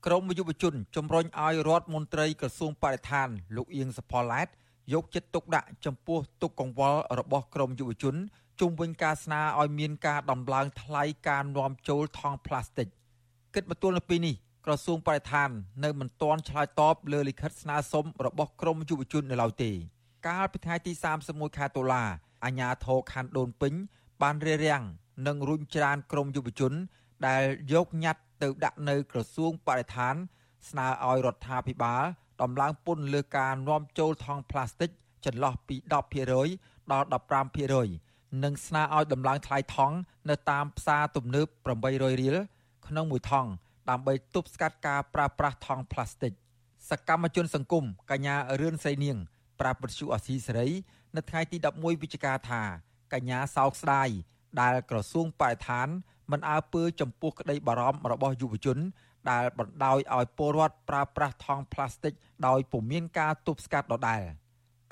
[0.06, 4.48] ក្រមយុវជនជំរុញឲ្យរដ្ឋមន្ត្រីក្រសួងបរិស្ថាន លោកអៀងសផល្លែត
[4.92, 8.16] យកចិត្តទុកដាក់ចំពោះទុកកង្វល់របស់ក្រមយុវជន
[8.60, 12.88] ជុំវិញការស្នើឲ្យមានការដំឡើងថ្លៃការនាំចូលថង់ប្លាស្ទិក
[13.54, 14.34] គិតបន្ទួលនៅពេលនេះ
[14.66, 15.50] ក្រសួងបរិស្ថាន
[15.84, 19.70] នៅមិនទាន់ឆ្លើយតបលើលិខិតស្នើសុំរបស់ក្រមយុវជននៅឡើយទេ
[20.26, 20.92] កាលពីថ្ងៃទី
[21.24, 22.04] 31ខែតុលា
[22.44, 23.72] អាជ្ញាធរខណ្ឌដូនពេញ
[24.22, 24.82] បានរារាំង
[25.26, 26.72] និងរុញច្រានក្រមយុវជន
[27.26, 27.42] ដែល
[27.72, 30.14] យកញត្តិទៅដាក់នៅក្រសួងបរិស្ថាន
[30.68, 32.02] ស្នើឲ្យរដ្ឋាភិបាល
[32.42, 34.90] ដំឡើងពន្ធលើការនាំចូលថង់ប្លាស្ទិក
[35.24, 35.76] ចន្លោះពី
[36.34, 38.05] 10%ដល់15%
[38.44, 39.96] និងស្នើឲ្យដំឡើងថ្លៃថង់
[40.30, 41.46] នៅតាមផ្សារទំនើប
[41.84, 42.36] 800រៀល
[42.86, 43.50] ក្នុងមួយថង់
[43.90, 46.32] ដើម្បីទប់ស្កាត់ការប្រើប្រាស់ថង់ប្លាស្ទិក
[46.90, 49.18] សកម្មជនសង្គមកញ្ញារឿនសីនាង
[49.60, 50.68] ប្រាប់បទសុអសីសេរី
[51.16, 52.62] នៅថ្ងៃទី11វិច្ឆិកាថា
[53.12, 54.08] កញ្ញាសោកស្ដាយ
[54.60, 55.88] ដែលក្រសួងបរិស្ថាន
[56.30, 58.78] មិនអើពើចំពោះក្តីបារម្ភរបស់យុវជន
[59.30, 62.12] ដែលបណ្ដោយឲ្យពលរដ្ឋប្រើប្រាស់ថង់ប្លាស្ទិក
[62.46, 64.22] ដោយពុំមានការទប់ស្កាត់ដដែល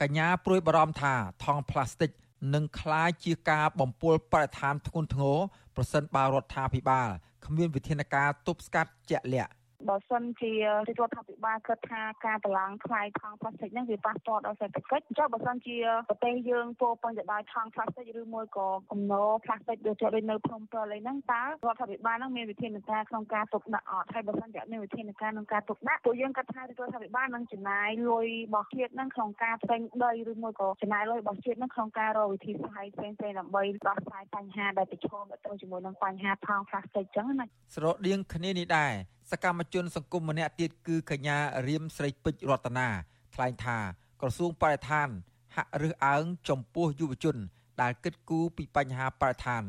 [0.00, 1.14] កញ្ញាព្រួយបារម្ភថា
[1.44, 2.10] ថង់ប្លាស្ទិក
[2.53, 5.37] នឹងคล้ายជាការបំពុលបរិស្ថានធ្ងន់ធ្ងរ
[5.75, 7.09] ប្រសិនបើរដ្ឋាភិបាល
[7.45, 9.51] គ្មានវិធានការទប់ស្កាត់ជាក់លាក់
[9.88, 15.76] បើសិនជារដ្ឋាភិបាលគិតថាការតម្លើងថ្លៃថង់ប្លាស្ទិកហ្នឹងវាប៉ះពាល់ដល់សេដ្ឋកិច្ចអញ្ចឹងបើសិនជា
[16.08, 38.92] ប្រទេសយើងពោពេញទៅដោយថង់ប្លាស្ទិកឬមួយក៏គំនរប្លាស្ទិកដូចដូចនៅភ្នំពេញអីហ្នឹងតើរដ្ឋាភិបាលហ្នឹងមានវិធានការក្នុងការទុកដាក់អត់ហើយបើសិនជាមានវិធានការក្នុងការទុកដាក់ពួកយើងគិតថារដ្ឋាភិបាលនឹងចំណាយលុយរបស់ជាតិហ្នឹងក្នុងការផ្សេងដីឬមួយក៏ចំណាយលុយរបស់ជាតិហ្នឹងក្នុងការរកវិធីសាស្ត្រផ្សេងៗដើម្បីដោះស្រាយបញ្ហាដែលប្រឈមទៅជាមួយនឹងបញ្ហាថង់ប្លាស្ទិកអញ្ចឹងណាស្រដៀងគ្នានេះដែរ
[39.30, 42.88] សកម្មជនសង្គមម្នាក់ទៀតគឺកញ្ញារៀមស្រីពេជ្ររតនា
[43.34, 43.78] ថ្លែងថា
[44.20, 45.08] ក្រសួងបរិស្ថាន
[45.56, 47.36] ហាក់រើសអើងចំពោះយុវជន
[47.80, 49.62] ដែលគិតគូរពីបញ្ហាបរិស្ថាន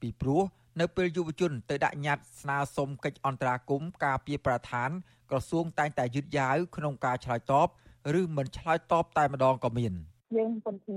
[0.00, 0.42] ពីព្រោះ
[0.80, 4.90] នៅពេលយុវជនទៅដាក់ញត្តិស្នើសុំកិច្ចអន្តរាគមន៍ការពារបរិស្ថាន
[5.30, 7.68] ក្រសួងតែងតែយឺតយ៉ាវក្នុងការឆ្លើយតប
[8.20, 9.94] ឬមិនឆ្លើយតបតែម្ដងក៏មាន។
[10.36, 10.96] យើងពិតជា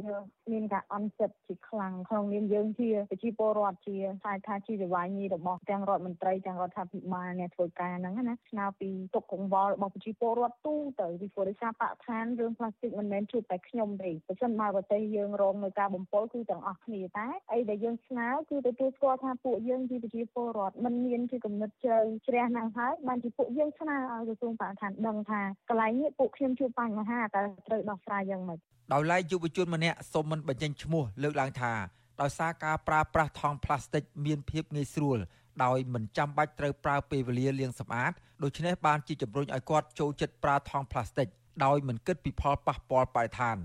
[0.52, 28.60] មានការអន់ចិត្តជាខ្លាំងក្នុងនាមយើងជាប្រជាពលរដ្ឋជាថាថាជាចវាយនីរបស់ទាំងរដ្ឋមន្ត្រីទាំងរដ្ឋាភិបាលអ្នកធ្វើការហ្នឹងណាស្នើពីទុកកង្វល់របស់ប្រជាពលរដ្ឋទូទៅពីព្រោះដោយសារបរិស្ថានរឿងផ្លាស្ទិកមិនមែនជួបតែខ្ញុំទេប្រសិនបើប្រទេសយើងរងនឹងការបំពុលគឺទាំងអស់គ្នាតែអីដែលយើងស្នើគឺទទួលស្គាល់ថាពួកយើងជាប្រជាពលរដ្ឋមិនមានជាគំនិតជ្រៅជ្រះណាស់ហើយបានជាពួកយើងស្នើឲ្យក្រសួងបរិស្ថានដឹងថាកន្លែងនេះពួកខ្ញុំជួបបញ្ហាតែត្រូវដោះស្រាយយ៉ាងម៉េច
[28.94, 31.74] ដោយឡែកយុវជនម្នាក់សូមមិនបញ្ចេញឈ្មោះលើកឡើងថា
[32.22, 35.18] ដោយសារការប្រើប្រាស់ថង់ប្លាស្ទិកមានភាពងាយស្រួល
[35.64, 38.12] ដោយមិនចាំបាច់ត្រូវប្រើពេលវេលាលាងសម្អាត
[38.44, 41.28] ដូច្នេះបានជាជំរុញឲ្យគាត់ចូលចិត្តប្រើថង់ប្លាស្ទិក
[41.66, 43.58] ដោយមិនគិតពីផលប៉ះពាល់បរិស្ថាន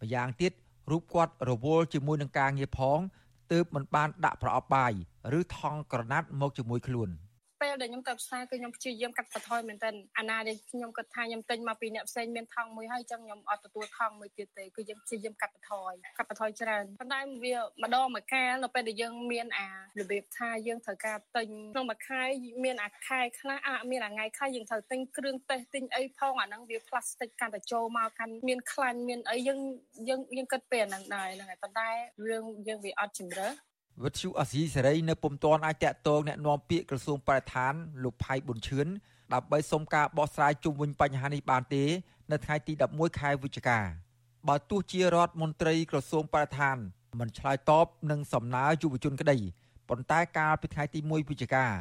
[0.00, 0.52] ម្យ៉ាងទៀត
[0.90, 2.98] រូបគាត់រវល់ជាមួយនឹងការងារផង
[3.52, 4.92] ទើបមិនបានដាក់ប្រអប់បាយ
[5.38, 7.10] ឬថង់ក្រណាត់មកជាមួយខ្លួន។
[7.60, 19.68] ពេលដែលខ្ញុំទៅផ្សារគឺខ្ញុំព្យាយាមកាត់បន្ថយមែនទែនអាណាដែលខ្ញុំគិតថាខ្ញុំទិញមកពីអ្នកផ្សេងមានថង់មួយហើយចឹងខ្ញុំអត់ទទួលថង់មួយទៀតទេគឺយើងព្យាយាមកាត់បន្ថយកាត់បន្ថយច្រើនប៉ុន្តែវាម្ដងមួយកាលនៅពេលដែលយើងមានអា
[20.00, 22.22] របៀបថាយើងត្រូវការទិញក្នុងមួយខែ
[22.64, 29.60] មានអាខែខ្លះអាមានអាថ្ងៃខ្លះយើងត្រូវទិញគ្រឿងទេសទិញអីផងអាហ្នឹងវាផ្លាស្ទិកកាន់តែចូលមកកាន់មានខ្លាញ់មានអីយើង
[30.08, 31.88] យើងយើងគិតពេលហ្នឹងដែរហ្នឹងហើយប៉ុន្តែ
[32.28, 33.48] រឿងយើងវាអត់ជំរឿ
[34.03, 37.73] វិទ្យុអសីសេរីនៅពុំទាន់អាចតាក់ទងแนะនាំពាក្យក្រសួងបរិស្ថាន
[38.03, 38.87] លោកផៃប៊ុនឈឿន
[39.33, 41.83] ដើម្បីសុំការបោះស្រាយជុំវិញបញ្ហានេះបានទេ
[42.31, 43.79] នៅថ្ងៃទី11ខែវិច្ឆិកា
[44.47, 46.77] បើទោះជារដ្ឋមន្ត្រីក្រសួងបរិស្ថាន
[47.19, 49.37] មិនឆ្លើយតបនឹងសំណើយុវជនក្តី
[49.89, 51.71] ប៉ុន្តែកាលពីថ្ងៃទី1វិច្ឆិការ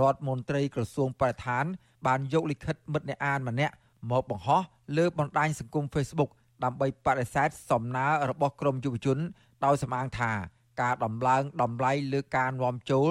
[0.00, 1.64] ដ្ឋមន្ត្រីក្រសួងបរិស្ថាន
[2.06, 3.74] បានយកលិខិតមិត្តអ្នកអានម្នាក់
[4.10, 4.62] មកបង្ហោះ
[4.96, 6.30] លើបណ្ដាញសង្គម Facebook
[6.64, 9.18] ដើម្បីបដិសេធសំណើរបស់ក្រមយុវជន
[9.64, 10.32] ដោយសម្អាងថា
[10.80, 13.10] ការដំឡើងតម្លៃលើការនាំចូល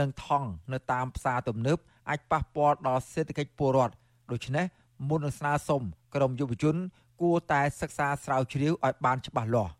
[0.00, 1.78] និងថង់នៅតាមផ្សារទំនើប
[2.10, 3.94] អាចប៉ះពាល់ដល់សេដ្ឋកិច្ចពលរដ្ឋ
[4.32, 4.64] ដូច្នេះ
[5.08, 5.82] មុននឹងស្នើសុំ
[6.14, 6.76] ក្រមយុវជន
[7.22, 9.72] គួរតែសិក្សាស្រាវជ្រាវឲ្យបានច្បាស់លាស់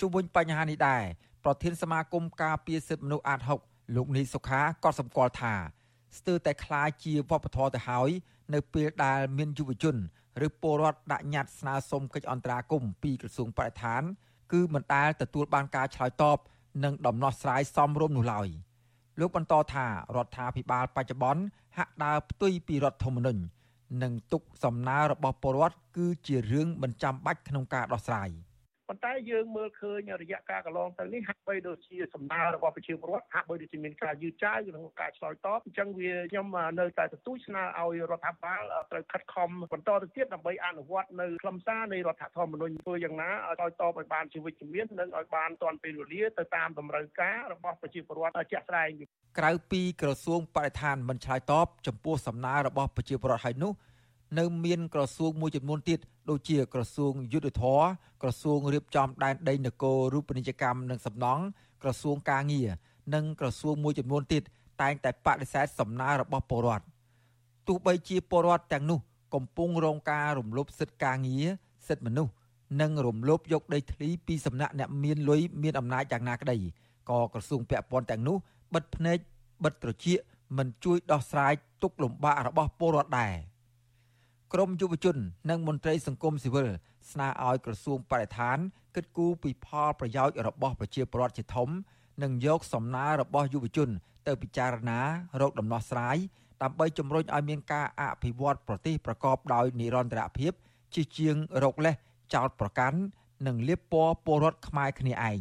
[0.00, 1.02] ជុំវិញបញ្ហានេះដែរ
[1.44, 5.54] ប្រធានសមាគមការពារសិទ្ធិមនុស្សអាត6លោកនីសុខាក៏សម្គាល់ថា
[6.18, 8.10] ស្ទើរតែคล้ายជាវប្បធម៌ទៅហើយ
[8.54, 9.96] នៅពេលដែលមានយុវជន
[10.46, 14.02] ឬពលរដ្ឋដាក់ញត្តិស្នើសុំកិច្ចអន្តរាគមន៍ពីក្រសួងបរិស្ថាន
[14.52, 16.38] គឺមិនដែលទទួលបានការឆ្លើយតប
[16.83, 18.47] និងដំណោះស្រាយសមរម្យនោះឡើយ
[19.19, 21.43] លោកបន្តថារដ្ឋាភិបាលបច្ចុប្បន្ន
[21.77, 23.41] ហាក់ដើរផ្ទុយពីរដ្ឋធម្មនុញ្ញ
[24.03, 28.29] និងទុកសំណើរបស់ពលរដ្ឋគឺជារឿងមិនចាំបាច់ក្នុងការដោះស្រាយ។
[28.91, 36.47] ប៉ុន្តែយើងមើលឃើញរយៈកាលកន្លងទៅនេះហាក់បីដូចជាសំណើរបស់ប្រជាពលរដ្ឋហាក់បីដូចជាមានការយឺតយ៉ាវក្នុងការឆ្លើយតបអញ្ចឹងវាខ្ញុំ
[36.79, 38.61] នៅតែទទូចស្នើឲ្យរដ្ឋាភិបាល
[38.91, 48.89] ត្រូវខិតខំបន្តទៅទៀតដើម្បីអនុវត្តនៅខ្លឹមសារនៃរដ្ឋធម្មនុញ្ញធ្វើយ៉ាងណាឲ្យឆ្លើយតបឲ្យបានជាវិជ្ជមាននិងឲ្យបានទាន់ពេលវេលាទៅតាមតម្រូវការរបស់ប្រជាពលរដ្ឋជាក់ស្ដែង
[49.39, 53.73] ក្រៅពីក្រសួងបរិស្ថានមិនឆ្លើយតបចំពោះសំណើរបស់ប្រជាពលរដ្ឋហើយនោះ
[54.39, 57.83] នៅមានក្រសួងមួយចំនួនទៀតដូចជាក្រសួងយុទ្ធភ័ព
[58.21, 61.43] ក្រសួងរៀបចំដែនដីនគររូបនីយកម្មនិងសំណង់
[61.83, 62.69] ក្រសួងកាងារ
[63.13, 64.43] និងក្រសួងមួយចំនួនទៀត
[64.81, 66.85] តែងតែបដិសេធសំណើរបស់ពលរដ្ឋ
[67.67, 68.99] ទោះបីជាពលរដ្ឋទាំងនោះ
[69.33, 71.45] កំពុងរងការរំលោភសិទ្ធិការងារ
[71.87, 72.33] សិទ្ធិមនុស្ស
[72.81, 76.57] និងរំលោភយកដីធ្លីពីសំណាក់អ្នកមានលុយមានអំណាចយ៉ាងណាក្តី
[77.09, 78.37] ក៏ក្រសួងពាក់ព័ន្ធទាំងនោះ
[78.73, 79.17] បិទភ្នែក
[79.63, 80.19] បិទត្រចៀក
[80.57, 83.33] មិនជួយដោះស្រាយទុក្ខលំបាករបស់ពលរដ្ឋដែរ។
[84.53, 85.17] ក្រមយុវជន
[85.49, 86.67] និងមន្ត្រីសង្គមស៊ីវិល
[87.11, 88.57] ស្នើឲ្យក្រសួងបរិស្ថាន
[88.95, 91.69] គិតគូរពីផលប្រយោជន៍របស់ប្រជាពលរដ្ឋជាធំ
[92.23, 93.89] និងយកសំណើរបស់យុវជន
[94.27, 94.99] ទៅពិចារណា
[95.41, 96.17] រកដំណោះស្រាយ
[96.63, 100.51] ដើម្បីជំរុញឲ្យមានការអភិវឌ្ឍប្រទេសប្រកបដោយនិរន្តរភាព
[100.93, 101.95] ជាជាងរកលេស
[102.33, 102.99] ចោតប្រកាន់
[103.47, 105.39] និងលៀបពណ៌ពលរដ្ឋខ្មែរគ្នាឯង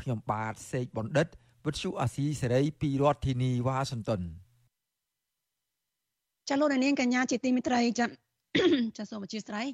[0.00, 1.26] ខ្ញុំបាទសេកបណ្ឌិត
[1.66, 4.22] វិទ្យុអាស៊ីសេរីពីរដ្ឋធានីវ៉ាស៊ីនតោន
[6.48, 8.06] ចលនានកញ្ញាជាទីមិត្តរីចា
[8.96, 9.66] ចាសូមអធិស្ឋាន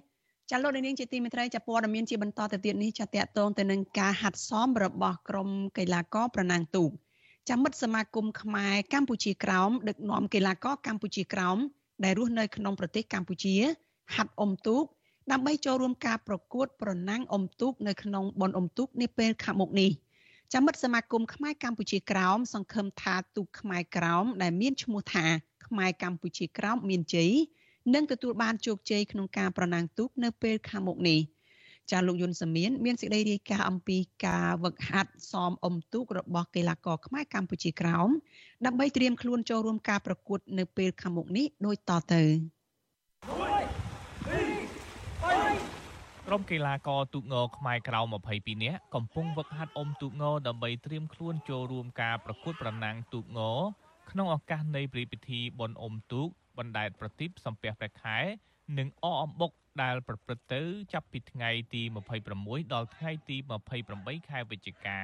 [0.51, 5.49] ចាលោកនាងជាទីមេត្រីចាព័ត៌មានជាបន្តទៅទៀតនេះចាតកតងទៅនឹងការហាត់សមរបស់ក្រុម
[5.79, 6.91] កីឡាករប្រណាំងទូក
[7.49, 11.59] ចាមិត្តសមាគមខ្មែរកម្ពុជាក្រោមដឹកនាំកីឡាករកម្ពុជាក្រោម
[12.05, 13.55] ដែលរស់នៅក្នុងប្រទេសកម្ពុជា
[14.15, 14.85] ហាត់អុំទូក
[15.31, 19.91] ដើម្បីចូលរួមការប្រកួតប្រណាំងអុំទូកនៅក្នុងបុណ្យអុំទូកនាពេលខាងមុខនេះ
[20.53, 25.27] ចាមិត្តសមាគមខ្មែរកម្ពុជាក្រោមសង្ឃឹមថាទូកខ្មែរក្រោមដែលមានឈ្មោះថា
[25.71, 27.33] ខ្មែរកម្ពុជាក្រោមមានជ័យ
[27.95, 31.21] និងទទួលបានជោគជ័យក្នុងការប្រណាំងទូកនៅពេលខាងមុខនេះ
[31.91, 38.09] ចាលោកយុនសាមៀនមានសេចក្តីរាយការណ៍អំពីការវឹកហាត់សមអុំទូករបស់កីឡាករខ្មែរកម្ពុជាក្រោម
[38.67, 42.23] ដើម្បីត្រៀមខ្លួនចូលរួមការប្រកួតនៅពេលខាងមុខនេះដូចតទៅ
[46.27, 48.01] ក្រុមកីឡាករទូកងខ្មែរក្រៅ
[48.33, 53.41] 22នាក់កំពុងវឹកហាត់អុំទូកងដើម្បីត្រៀមខ្លួនចូលរួមការប្រកួតប្រណាំងទូកង
[54.11, 58.19] ក្នុងឱកាសនៃព្រឹត្តិពិធីបុណ្យអុំទូកបណ្ដែតប្រទីបសំពះព្រះខែ
[58.79, 59.51] និងអអំបុក
[59.83, 61.83] ដែលប្រព្រឹត្តទៅចាប់ពីថ្ងៃទី
[62.29, 63.37] 26ដល់ថ្ងៃទី
[63.83, 65.01] 28ខែវិច្ឆិកា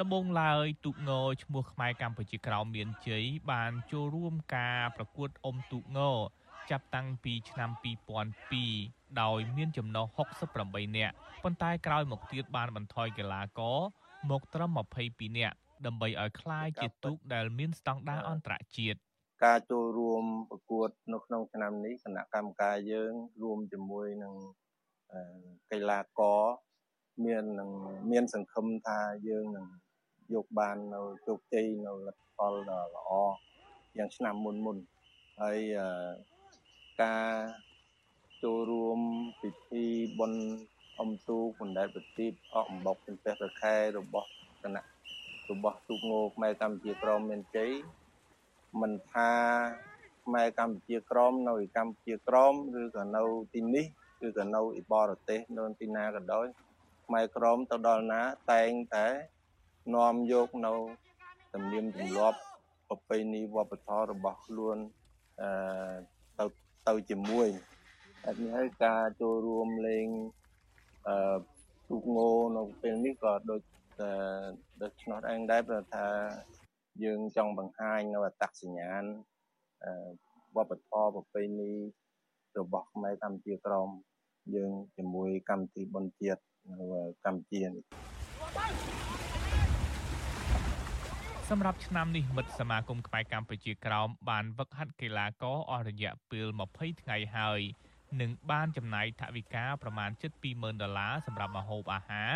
[0.00, 1.10] ដំបូងឡើយទូកង
[1.42, 6.00] ឈ្មោះខ្មែរកម្ពុជាក្រោមមានជ័យបានចូលរួមការប្រកួតអុំទូកង
[6.70, 7.70] ចាប់តាំងពីឆ្នាំ
[8.44, 10.06] 2002ដោយមានចំណុះ
[10.52, 13.78] 68នាក់ប៉ុន្តែក្រោយមកទៀតបានបន្ថយកីឡាករ
[14.30, 14.70] មកត្រឹម
[15.04, 18.99] 22នាក់ ដើម្បីឲ្យคล้ายជាទូកដែលមានស្តង់ដារអន្តរជាតិ
[19.45, 24.33] ការចូលរួមប្រកួតនៅក្នុងឆ្នាំនេះគណៈកម្មការយើងរួមជាមួយនឹង
[25.71, 26.41] កីឡាករ
[27.25, 27.69] មាននឹង
[28.11, 29.67] មានសង្ឃឹមថាយើងនឹង
[30.33, 33.11] យកបាននៅជោគជ័យនៅលទ្ធផលដ៏ល្អ
[33.97, 34.77] យ៉ាងឆ្នាំមុនមុន
[35.41, 35.59] ហើយ
[37.03, 37.31] ការ
[38.43, 38.99] ចូលរួម
[39.41, 39.85] ពិធី
[40.19, 40.43] បុណ្យ
[41.01, 44.29] អំទូបណ្ដែតប្រទីបអកអំបុកជំពះរខែរបស់
[44.63, 44.83] គណៈ
[45.50, 47.70] របស់ទូកងោខ្មែរកម្ពុជាក្រមមានជ័យ
[48.80, 49.30] មិនថា
[50.24, 53.22] ខ្មែរកម្ពុជាក្រមនៅកម្ពុជាក្រមឬក៏នៅ
[53.54, 53.86] ទីនេះ
[54.26, 56.46] ឬក៏នៅឯបរទេសនៅទីណាក៏ដោយ
[57.06, 58.22] ខ្មែរក្រមទៅដល់ណា
[58.52, 59.06] តែងតែ
[59.94, 60.74] នាំយកនៅ
[61.54, 62.38] ទំនៀមទម្លាប់
[62.88, 64.76] ប្រពៃណីវប្បធម៌របស់ខ្លួន
[65.40, 65.96] អឺ
[66.38, 66.44] ទៅ
[66.88, 67.48] ទៅជាមួយ
[68.26, 70.06] អត់នេះហើយការចូលរួមលេង
[71.08, 71.36] អឺ
[71.88, 73.60] ទូកងោនៅពេលនេះក៏ដូច
[74.82, 76.06] ដូច្នោះឯងដែរព្រោះថា
[77.04, 79.02] យើងចង់បង្ហាញនៅអត្តសញ្ញាណ
[80.56, 81.72] វប្បធម៌ប្រពៃណី
[82.58, 83.88] របស់ខ្មែរកម្ពុជាក្រម
[84.54, 86.76] យើងជាមួយកម្មវិធីបុណ្យជាតិនៅ
[87.24, 87.84] កម្ពុជានេះ
[91.50, 97.60] សម្រាប់ឆ្នាំនេះមិត្តសមាគមខ្មែរកម្ពុជាក្រោមបានវឹកហាត់កីឡាករអស់រយៈពេល20ថ្ងៃហើយ
[98.20, 100.10] និងបានចំណាយថវិកាប្រមាណ
[100.46, 102.32] 720,000ដុល្លារសម្រាប់ម្ហូបអាហារ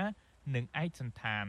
[0.55, 1.47] និងឯកសណ្ឋាន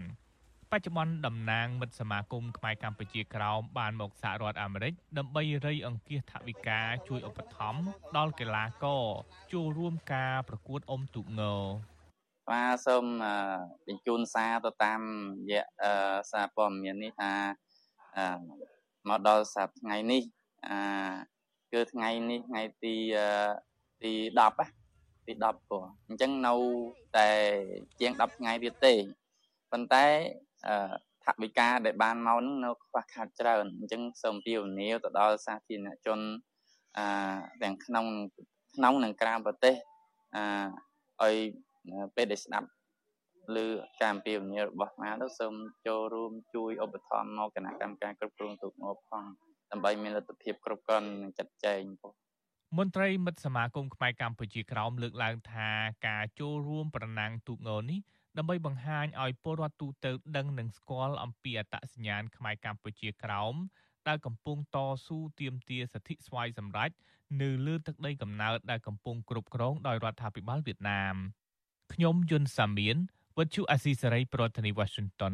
[0.74, 7.82] បច្ចុប្បន្នតំណាងមិត្តសមាគមខ្មែរកម្ពុជាក្រោមបានមកសហរដ្ឋអាមេរិកដើម្បីរៃអង្គាសថវិកាជួយឧបត្ថម្ភ
[8.18, 9.04] ដល់កីឡាករ
[9.54, 11.42] ចូលរួមការប្រកួតអុំទូកង
[12.50, 13.06] បាទសូម
[13.88, 15.02] បញ្ជូនសារទៅតាម
[15.50, 15.66] រយៈ
[16.32, 17.32] សារព័ត៌មាននេះថា
[19.10, 20.24] មកដល់សប្តាហ៍ថ្ងៃនេះ
[21.74, 22.96] គឺថ្ងៃនេះថ្ងៃទី
[24.04, 24.14] ទី
[24.70, 26.54] 10ទី10ព្រោះអញ្ចឹងនៅ
[27.18, 27.30] តែ
[28.00, 28.94] ជាង10ថ្ងៃទៀតទេ
[29.72, 30.08] ប៉ុន្តែ
[31.26, 36.20] ថវិកាដែលបានមកនឹងនៅខ្វះខាតច្រើនអញ្ចឹងសូមពីវនាវទៅដល់សាធារណជន
[36.98, 37.00] អ
[37.64, 38.06] ទាំងក្នុង
[38.76, 39.76] ក្នុងនិងក្រៅប្រទេស
[40.36, 40.38] អ
[41.24, 41.36] ឲ្យ
[42.16, 42.68] ពេលដែលស្ដាប់
[43.64, 43.66] ឬ
[44.02, 45.54] ការអំពាវនាវរបស់អាទៅសូម
[45.88, 49.24] ចូលរួមជួយឧបត្ថម្ភមកគណៈកម្មការគ្រប់គ្រងទូកងផង
[49.72, 52.14] ដើម្បីមានលទ្ធភាពគ្រប់គ្រាន់និងចាត់ចែងផង
[52.78, 55.70] មន្ត្រីមិត្តសមាគមខ្មែរកម្ពុជាក្រោមលើកឡើងថា
[56.08, 58.00] ការចូលរួមប្រណាំងទូកងនេះ
[58.38, 63.56] ដើម្បីបង្ហាញឲ្យពលរដ្ឋទូទៅដឹងនិងស្គាល់អំពីអត្តសញ្ញាណខ្មែរកម្ពុជាក្រោម
[64.08, 66.90] ដែលកំពុងតស៊ូទាមទារសិទ្ធិស្វ័យសម្រេច
[67.42, 71.16] នៅលើទឹកដីកំណើតដែលកំពុងគ្រប់គ្រងដោយរដ្ឋាភិបាលវៀតណាម
[71.94, 72.98] ខ្ញុំយុនសាមៀន
[73.38, 75.34] វិទ្យុអាស៊ីសេរីប្រធានាទីវ៉ាស៊ីនតោន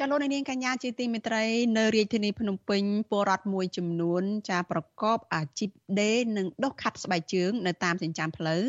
[0.00, 1.44] ចាលោកនាងកញ្ញាជាទីមេត្រី
[1.76, 5.70] នៅរាជធានីភ្នំពេញពលរដ្ឋមួយចំនួន ចាប្រកបអាជីព
[6.00, 8.62] ដេរនិងដុសខាត់ស្បែកជើង នៅតាមចិញ្ចើមផ្លូវ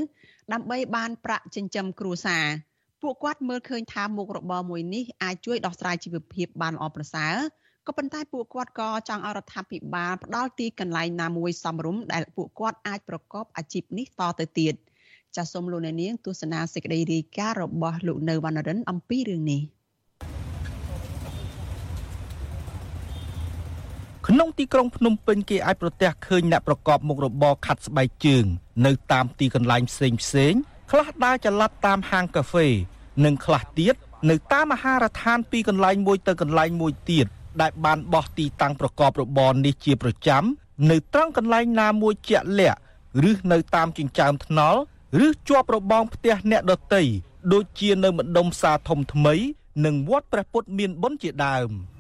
[0.54, 2.46] ដើម្បីបានប្រាក់ចិញ្ចឹមគ្រួសារ
[3.02, 7.36] ពួកគាត់មើលឃើញថាមុខរបរមួយនេះអាចជួយដោះស្រាយជីវភាពបានល្អប្រសើរ
[7.88, 14.74] ក៏ប៉ុន្តែពួកគាត់ក៏ចង់ឲ្យរដ្ឋាភិបាលផ្ដល់ទីកន្លែងណាមួយសមរម្យដែលពួកគាត់អាចប្រកបអាជីពនេះតទៅទៀត
[15.36, 19.64] ចាសសូមលោកអ្នកនាងទស្សនាសេចក្តីរាយការណ៍របស់លោកនៅវណ្ណរិនអំពីរឿងនេះ។
[24.38, 28.46] ក្នុងទីក្រុងភ្នំពេញគេអាចប្រទះឃើញអ្នកប្រកបមុខរបរខាត់ស្បែកជើង
[28.86, 30.54] នៅតាមទីកន្លែងផ្សេងផ្សេង
[30.92, 32.68] ខ្លះដើរចល័តតាមហាងកាហ្វេ
[33.26, 33.96] និងខ្លះទៀត
[34.30, 37.26] នៅតាមអាហារដ្ឋានពីកន្លែងមួយទៅកន្លែងមួយទៀត
[37.62, 40.44] ដែលបានបោះទីតាំងប្រកបរបរនេះជាប្រចាំ
[40.92, 42.80] នៅត្រង់កន្លែងណាមួយជាក់លាក់
[43.30, 44.80] ឬនៅតាមចិញ្ចើមថ្នល់
[45.26, 47.04] ឬជាប់របងផ្ទះអ្នកដតី
[47.54, 49.36] ដូចជានៅម្ដុំផ្សារធំថ្មី
[49.86, 51.72] និងវត្តព្រះពុទ្ធមានបុណ្យជាដើម។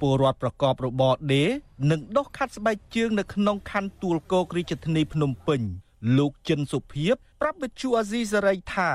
[0.00, 1.48] ពលរដ្ឋប្រកបរបរដេរ
[1.90, 5.60] និងដុសខាត់ស្បែកជើងនៅក្នុងខណ្ឌទួលគោករាជធានីភ្នំពេញ
[6.18, 8.88] លោកចិនសុភាពប្រាប់វិទ្យុអាស៊ីសេរីថា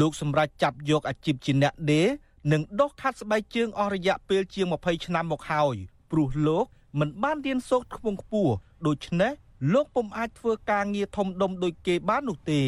[0.00, 2.08] លោកសម្រាប់ចាប់យកអាជីពជាអ្នកដេរ
[2.52, 5.76] និងដុសខាត់ស្បែកជើងអស់រយៈពេលជាង20ឆ្នាំមកហើយ
[6.10, 6.66] ព្រោះលោក
[7.00, 8.54] មិនបានរៀនសូត្រខ្ពង់ខ្ពស់
[8.86, 9.32] ដូច្នេះ
[9.72, 12.62] លោកពុំអាចធ្វើការងារធំដុំដូចគេបាននោះទេ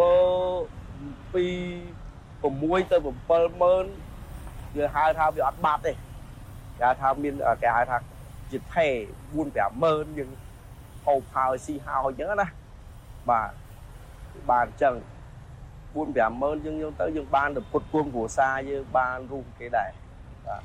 [0.00, 0.14] បើ
[1.32, 1.46] ពី
[2.42, 4.09] 6ទៅ70000
[4.76, 5.92] វាហៅថាវាអត់បាត់ទេ
[6.78, 7.96] គេហៅថាមានគេហៅថា
[8.50, 10.30] ជាថេ4 5ម៉ឺនយើង
[11.04, 12.48] ហូបហើយស៊ីហើយអញ្ចឹងណា
[13.30, 13.50] បាទ
[14.50, 14.94] បានអញ្ចឹង
[15.94, 19.90] 4 5ម៉ឺនយើងយកទៅយើងបានទៅពុតគួងគ្រួសារយើងបានរួមគេដែរ
[20.46, 20.62] បាទ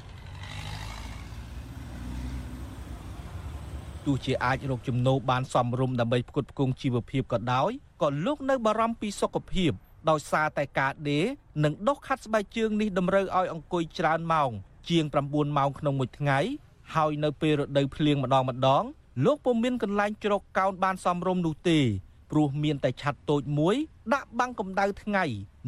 [4.06, 9.72] ទោះជាអាចរកចំណូលបានសមរម្យដើម្បីផ្គត់ផ្គង់ជីវភាពក៏ដោយក៏លោកនៅបារម្ភពីសុខភាព
[10.10, 11.26] ដោយសារតែការដេរ
[11.64, 14.50] និងដុសខាត់ស្បែកជើងនេះតម្រូវឲ្យអង្គុយច្រើនម៉ោង
[14.90, 16.40] ជាង9ម៉ោងក្នុងមួយថ្ងៃ
[16.96, 18.84] ហើយនៅពេលរដូវភ្លៀងម្ដងម្ដង
[19.26, 21.80] លោកពុំមានកន្លែងជ្រកកោនបានសមរម្យនោះទេ
[22.32, 23.76] ព្រោះមានតែឆ័ត្រតូចមួយ
[24.14, 25.24] ដាក់បាំងកម្ដៅថ្ងៃ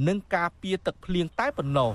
[0.07, 1.91] និងការពារទឹកភ្លៀងតែប៉ុណ្ណោះ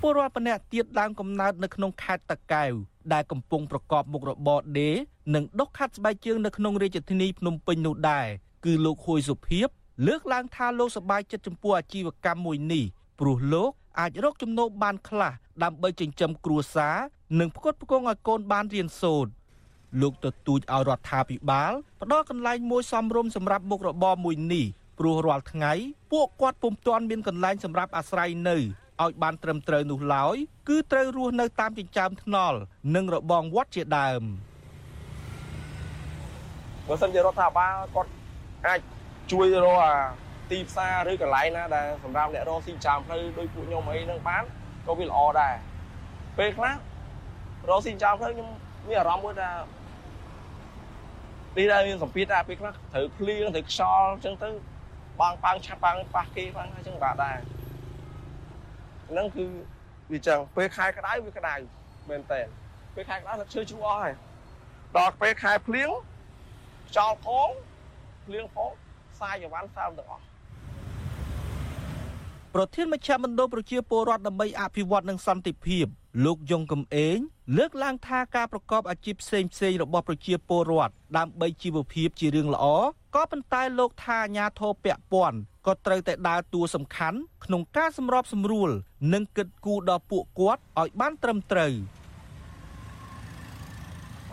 [0.00, 2.72] ពលរដ្ឋម្នាក់ទៀតដើមកំណើតនៅក្នុងខេត្តតាកែវ
[3.12, 4.96] ដែលកំពុងប្រកបមុខរបរដេរ
[5.34, 8.26] និងដុសខាត់ស្បែកជើងនៅក្នុងរាជធានីភ្នំពេញនោះដែរ
[8.64, 9.68] គឺលោកហួយសុភីប
[10.06, 12.84] លើកឡើងថាលោកសប្បាយចិត្តចំពោះអាជីវកម្មមួយនេះ
[13.20, 13.70] ព្រោះលោក
[14.00, 16.96] អាចរកចំណូលបានខ្លះដើម្បីចិញ្ចឹមគ្រួសារ
[17.40, 19.30] និងផ្គត់ផ្គង់ឲ្យកូនបានរៀនសូត្រ
[20.00, 24.66] លោកទទូចឲ្យរដ្ឋាភិបាលផ្ដល់កន្លែងមួយសមរម្យសម្រាប់មុខរបរមួយនេះ
[24.98, 25.72] ព្រោះរាល់ថ្ងៃ
[26.12, 28.56] ពួកគាត់ពុំទាន់មានកន្លែងសម្រាប់អាស្រ័យនៅ
[29.02, 30.36] ឲ្យបានត្រឹមត្រូវនោះឡើយ
[30.68, 32.58] គឺត្រូវរស់នៅតាមចិញ្ចើមថ្នល់
[32.94, 34.22] និងរបងវត្តជាដើម
[36.88, 38.10] បើសិនជារដ្ឋាភិបាលគាត់
[38.66, 38.80] អាច
[39.32, 39.94] ជួយរកអា
[40.50, 44.42] ទីផ្សារឬកន្លែងណាដែលសម្រាប់អ្នករកស៊ីចាំផ្លូវដោយពួកខ្ញុំអីហ្នឹងបាន
[44.86, 45.54] ក៏វាល្អដែរ
[46.38, 46.74] ពេលខ្លះ
[47.68, 48.48] រកស៊ីចាំផ្លូវខ្ញុំ
[48.88, 49.50] មានអារម្មណ៍មួយថា
[51.56, 54.48] នេះដែរមានសម្ពាធដែរពេលខ្លះត្រូវភ្លៀងត្រូវខ្យល់អញ្ចឹងទៅ
[55.20, 57.36] បងប៉ាំងឆាប់ប៉ាំងប៉ះគេប៉ាំងអញ្ចឹងបាទដែរ
[59.10, 59.44] ហ្នឹងគឺ
[60.12, 61.54] វាចឹងពេលខែក្តៅវាក្តៅ
[62.10, 62.40] មែនតើ
[62.94, 64.14] ពេលខែក្តៅទឹកឈើជ្រុះអស់ហើយ
[64.96, 65.90] ដល់ពេលខែភ្លៀង
[66.92, 67.48] ខ្យល់ផង
[68.26, 68.70] ភ្លៀងផង
[69.14, 70.24] ខ្សែចង្វាន់សើមទាំងអស់
[72.54, 75.86] ប្រធានមជ្ឈមណ្ឌលប្រជាពលរដ្ឋដើម្បីអភិវឌ្ឍនិងសន្តិភាព
[76.24, 77.18] លោកយងកំឯង
[77.56, 82.64] លើកឡើងថាការប្រកបអាជីពផ្សេងផ្សេងរបស់ប្រជាពលរដ្ឋដើម្បីជីវភាពជារឿងល្អ
[83.14, 88.70] ក៏ប៉ុន្តែលោកថាអាញាធរពពាន់ក៏ត្រូវតែដើរតួសំខាន់ក្នុងការសម្របសម្រួល
[89.12, 91.74] និងគិតគូរដល់ពួកគាត់ឲ្យបានត្រឹមត្រូវ។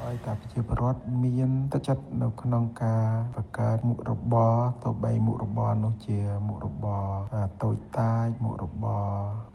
[0.06, 7.06] ឲ្យតែប្រជាពលរដ្ឋមានទឹកចិត្តនៅក្នុងការបង្កើតមុខរបរទៅបីមុខរបរនោះជាមុខរបរ
[7.64, 9.08] តូចតាចមុខរបរ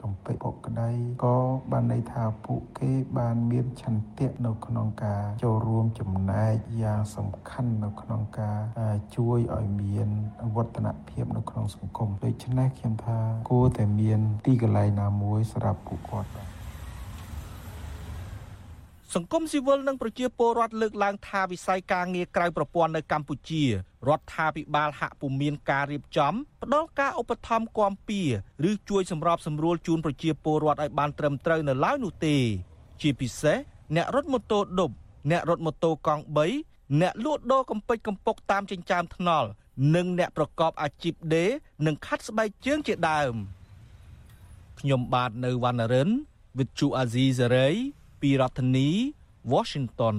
[0.02, 0.90] កំពេចពុកក្តី
[1.24, 1.36] ក៏
[1.72, 8.58] បានន័យថាពួកគេបានមានឆន្ទៈនៅក្នុងការចូលរួមចំណែកយ៉ាងសំខាន់នៅក្នុងការ
[9.16, 10.08] ជួយឲ្យមាន
[10.56, 13.18] វឌ្ឍនភាពនៅក្នុងសង្គមដូច្នេះខ្ញុំថា
[13.50, 16.53] គួរតែមានទីកន្លែងណាមួយសម្រាប់ពួកគាត់បាទ
[19.14, 23.68] សង្គមស៊ីវិលនិងប្រជាពលរដ្ឋលើកឡើងថាវិស័យការងារក្រៅប្រព័ន្ធនៅកម្ពុជារ
[24.18, 28.20] ដ្ឋាភិបាលហាក់ពុំមានការរៀបចំផ្ដល់ការឧបត្ថម្ភគាំពៀ
[28.70, 32.36] ឬជួយសម្របសម្រួលជូនប្រជាពលរដ្ឋឲ្យបានត្រឹមត្រូវនៅឡើយនោះទេ
[33.02, 33.58] ជាពិសេស
[33.96, 34.90] អ្នករត់ម៉ូតូឌុប
[35.30, 36.22] អ្នករត់ម៉ូតូកង់
[36.62, 39.48] 3អ្នកលក់ដូរកំពេចកំពុកតាមចិញ្ចើមថ្នល់
[39.94, 41.50] និងអ្នកប្រកបអាជីពដេរ
[41.86, 43.34] និងខាត់ស្បែកជើងជាដើម
[44.80, 46.10] ខ្ញុំបាទនៅវណ្ណរិន
[46.56, 47.76] with Chu Azizi Saray
[48.24, 48.88] ពីរដ្ឋធានី
[49.52, 50.16] Washington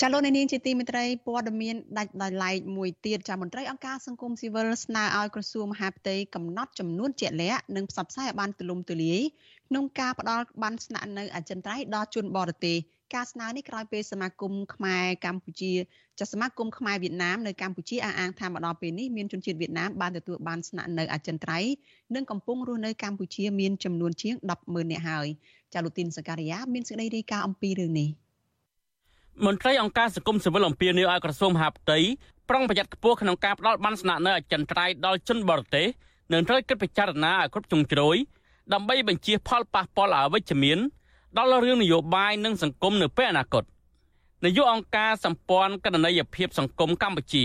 [0.00, 9.20] ចាលោកនាងជាទីមេត្រីព័ត៌មានដាច់ដោយឡែកមួយទៀតចាមន្ត្រីអង្គការសង្គមស៊ីវិលស្នើឲ្យក្រសួងមហាផ្ទៃកំណត់ចំនួនជាក់លាក់និងផ្សព្វផ្សាយឲ្យបានទូលំទូលាយ
[9.68, 12.76] ក្នុងការផ្ដល់បានស្នាក់នៅអចិន្ត្រៃយ៍ដល់ជនបរទេស
[13.14, 15.72] ការស្នើនេះក្រោយពេលសមាគមខ្មែរកម្ពុជា
[16.20, 21.72] ចាសមាគមខ្មែរវៀតណាមនៅកម្ពុជាអះអាងថាមកដល់ពេលនេះមានជនជាតិវៀតណាមបានទទួលបានស្នាក់នៅអចិន្ត្រៃយ៍
[22.14, 25.26] និងកំពុងរស់នៅកម្ពុជាមានចំនួនជាង100000នាក់ហើយ
[25.74, 28.08] ចាលូទីនសការីយ៉ាមានសេចក្តីរាយការណ៍អំពីរឿងនេះ
[29.46, 31.98] មន្ត្រីអង្គការសង្គមស៊ីវិលអំពាវនាវឲ្យក្រសួងមហាផ្ទៃ
[32.48, 35.86] ប្រុងប្រយ័ត្នខ្ពស់ក្នុងការផ្ដល់បានស្នាក់នៅអចិន្ត្រៃយ៍ដល់ជនបរទេស
[36.32, 38.16] និងត្រូវគិតពិចារណាឲ្យគ្រប់ជ្រុងជ្រោយ
[38.72, 40.78] ដើម្បីបញ្ជាផលប៉ះពាល់អវិជ្ជមាន
[41.36, 43.64] ដល់រឿងនយោបាយនិងសង្គមនៅពេលអនាគត
[44.44, 47.44] នាយកអង្គការសម្ព័ន្ធកណន័យភាពសង្គមកម្ពុជា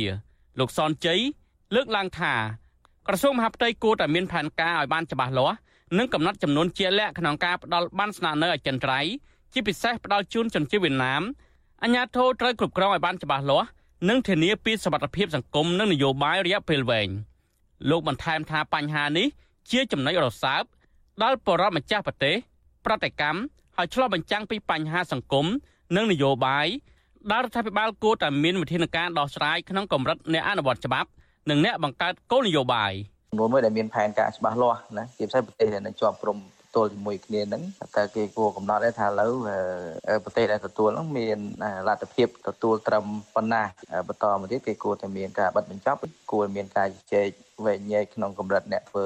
[0.60, 1.20] លោកសនជ័យ
[1.76, 2.34] លើកឡើងថា
[3.08, 5.58] ក្រសួងមហាផ្ទៃគួរតែមានផែនការឲ្យបានច្បាស់លាស់
[5.98, 9.12] និងកំណត់ចំនួនជាក់លាក់ក្នុងការផ្ដល់បានស្នាក់នៅអចិន្ត្រៃយ៍
[9.54, 11.22] ជាពិសេសផ្ដល់ជូនជនជាតិវៀតណាម
[11.84, 13.68] អាជ្ញាធរត្រូវគ្រប់គ្រងឲ្យបានច្បាស់លាស់
[14.10, 17.10] និងធានាពីសុវត្ថិភាពសង្គមនិងនយោបាយរយៈពេលវែង
[17.90, 19.28] លោកបន្ថែមថាបញ្ហានេះ
[19.72, 20.64] ជាចំណុចរសើប
[21.24, 22.36] ដល់បរិបទម្ចាស់ប្រទេស
[22.86, 23.40] ប្រតិកម្ម
[23.78, 25.46] ហើយឆ្លោះបញ្ចាំងពីបញ្ហាសង្គម
[25.96, 26.68] និងនយោបាយ
[27.32, 31.10] ដែលរដ្ឋាភិបាលគួរតែមានវិធានការដោះស្រាយក្នុងកម្រិតអ្នកអនុវត្តច្បាប់
[31.50, 32.92] និងអ្នកបង្កើតគោលនយោបាយ
[33.32, 36.38] ចំនួនមួយដែលមានផែនការច្បាស់លាស់ណាជាពិសេសប្រទេសដែលនៅជាប់ព្រំ
[36.78, 37.64] ទល់ជាមួយគ្នាហ្នឹង
[37.96, 39.32] តែគេគួរកំណត់ដែរថាឥឡូវ
[40.24, 41.38] ប្រទេសដែលទទួលហ្នឹងមាន
[41.88, 43.06] លទ្ធភាពទទួលត្រឹម
[43.36, 43.64] ប៉ុណ្ណា
[44.08, 46.00] បន្តមកទៀតគេគួរតែមានការបិទបញ្ចប់
[46.32, 47.28] គួរមានការជជែក
[47.66, 49.06] វែងញែកក្នុងកម្រិតអ្នកធ្វើ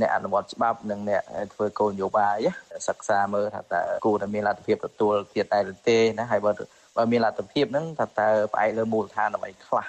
[0.00, 1.22] អ្នកអនុវត្តច្បាប់និងអ្នក
[1.54, 2.46] ធ្វើគោលនយោបាយ
[2.88, 6.50] សិក្សាមើលថាតើគួរតែមានលទ្ធភាពទទួលទៀតដែរឬទេណាហើយបើ
[6.96, 9.86] បើមានលទ្ធភាពហ្នឹងថាតើផ្អែកលើមូលដ្ឋានអ្វីខ្លះ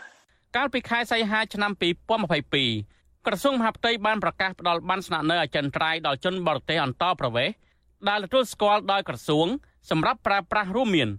[0.56, 1.72] កាលពីខែសីហាឆ្នាំ
[2.38, 7.56] 2022 ក្រសួងមហាផ្ទៃបានប្រកាសផ្តល់បានស្នាក់នៅអចិន្ត្រៃយ៍ដល់ជនបរទេសអន្តោប្រវេសន៍
[8.10, 9.48] ដែលទទួលស្គាល់ដោយក្រសួង
[9.90, 11.10] សម្រាប់ប្រើប្រាស់រួមមាន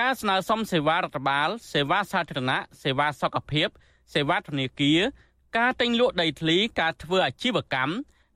[0.00, 3.68] ការស្នើសុំសេវារដ្ឋបាល សេវាសាធារណៈសេវាសុខភាព
[4.14, 5.00] សេវាធនាគារ
[5.58, 7.92] ការទិញលក់ដីធ្លីការធ្វើអាជីវកម្ម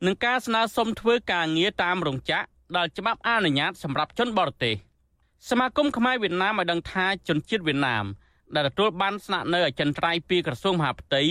[0.07, 2.47] និងការស្នើសុំធ្វើការងារតាមរោងចក្រ
[2.77, 4.75] ដែលច្បាប់អនុញ្ញាតសម្រាប់ជនបរទេស
[5.49, 8.05] សមាគមខ្មែរវៀតណាមឲ្យដឹងថាជនជាតិវៀតណាម
[8.55, 11.23] ដែលទទួលបានស្នាក់នៅអចិន្ត្រៃយ៍ពីក្រសួងមហាផ្ទៃ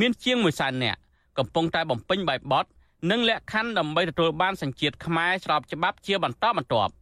[0.00, 1.00] មានជាង1សែននាក់
[1.38, 2.66] កំពុងតែបំពេញបែបបទ
[3.10, 6.92] និងលក្ខខណ្ឌដើម្បីទទួលបានសញ្ជាតិខ្មែរស្របច្បាប់ជាបន្តបន្ទាប់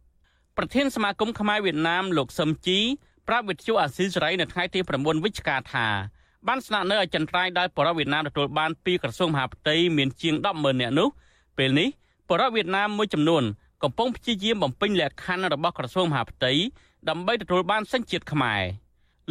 [0.57, 2.79] ប្រធានសមាគមខ្មែរវៀតណាមលោកសឹមជី
[3.27, 5.87] ប្រាប់វិទ្យុអាស៊ីសេរីនៅថ្ងៃទី9វិច្ឆិកាថា
[6.47, 11.07] បានស្នាក់នៅអចិន្ត្រៃយ៍ដោយបរិវៀតណាមទទួលបានពីក្រសួងមហាផ្ទៃមានជាង100000នាក់នោះ
[11.57, 11.87] ពេលនេះ
[12.29, 13.43] បរិវៀតណាមមួយចំនួន
[13.83, 16.51] កំពុងព្យាយាមបំពេញលក្ខខណ្ឌរបស់ក្រសួងមហាផ្ទៃ
[17.09, 18.61] ដើម្បីទទួលបានសញ្ជាតិខ្មែរ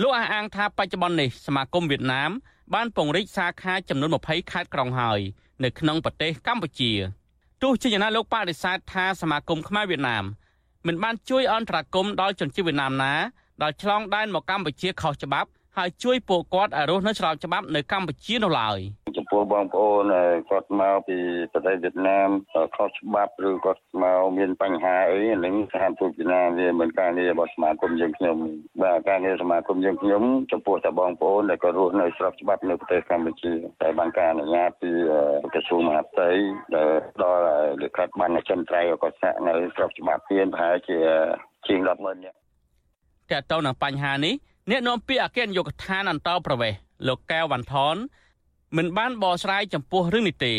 [0.00, 2.30] លោកអះអាងថាបច្ចុប្បន្ននេះសមាគមវៀតណាម
[2.74, 5.20] បានពង្រីកសាខាចំនួន20ខេត្តក្រុងហើយ
[5.64, 6.92] នៅក្នុងប្រទេសកម្ពុជា
[7.62, 10.24] ទោះជាយ៉ាងណាលោកបដិសេធថាសមាគមខ្មែរវៀតណាម
[10.86, 13.14] មិនបានជួយអន្តរាគមន៍ដល់ជនជាតិវៀតណាមណា
[13.62, 15.48] ដែលឆ្លងដែនមកកម្ពុជាខុសច្បាប់
[15.81, 18.79] ហើយជួយពួកគាត់ឲ្យរស់នៅស្របច្បាប់នៅកម្ពុជានោះឡើយ
[19.16, 20.14] ចំពោះបងប្អូន
[20.51, 21.16] គាត់មកពី
[21.53, 22.29] ប្រទេសវៀតណាម
[22.77, 28.37] ខុសច្បាប់ឬគាត់មកមានបញ្ហាអីនឹងសហទូតវៀតណាមវាមិនការងាររបស់សមាគមយើងខ្ញុំ
[28.83, 30.22] បាទការងារសមាគមយើងខ្ញុំ
[30.53, 33.53] ចំពោះតែបងប្អូនដែលគាត់រស់នៅស្របច្បាប់នៅប្រទេសកម្ពុជា
[33.83, 34.91] តែបានការអនុញ្ញាតពី
[35.55, 36.31] ក្រសួងមហាផ្ទៃ
[36.74, 36.91] ដែល
[37.22, 37.43] ដល់
[37.83, 40.99] លិខិតបានចិនត្រៃគាត់សាក់នៅស្របច្បាប់ទៀតប្រហែលជា
[41.66, 42.39] ជាង100000នាក់
[43.33, 44.35] តើតើនឹងបញ្ហានេះ
[44.70, 46.72] អ្នកនាំពាក្យអគ្គនាយកដ្ឋានអន្តរប្រវេស
[47.06, 47.96] លោកកែវវ៉ាន់ថន
[48.76, 50.54] មិនបានបកស្រាយចំពោះរឿងនេះទេ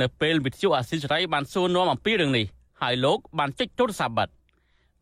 [0.00, 2.46] នៅពេលវិទ្យុអាស៊ីសេរីបានសួរនាំអំពីរឿងនេះ
[2.82, 4.28] ហើយលោកបានចុចទូរស័ព្ទបិទ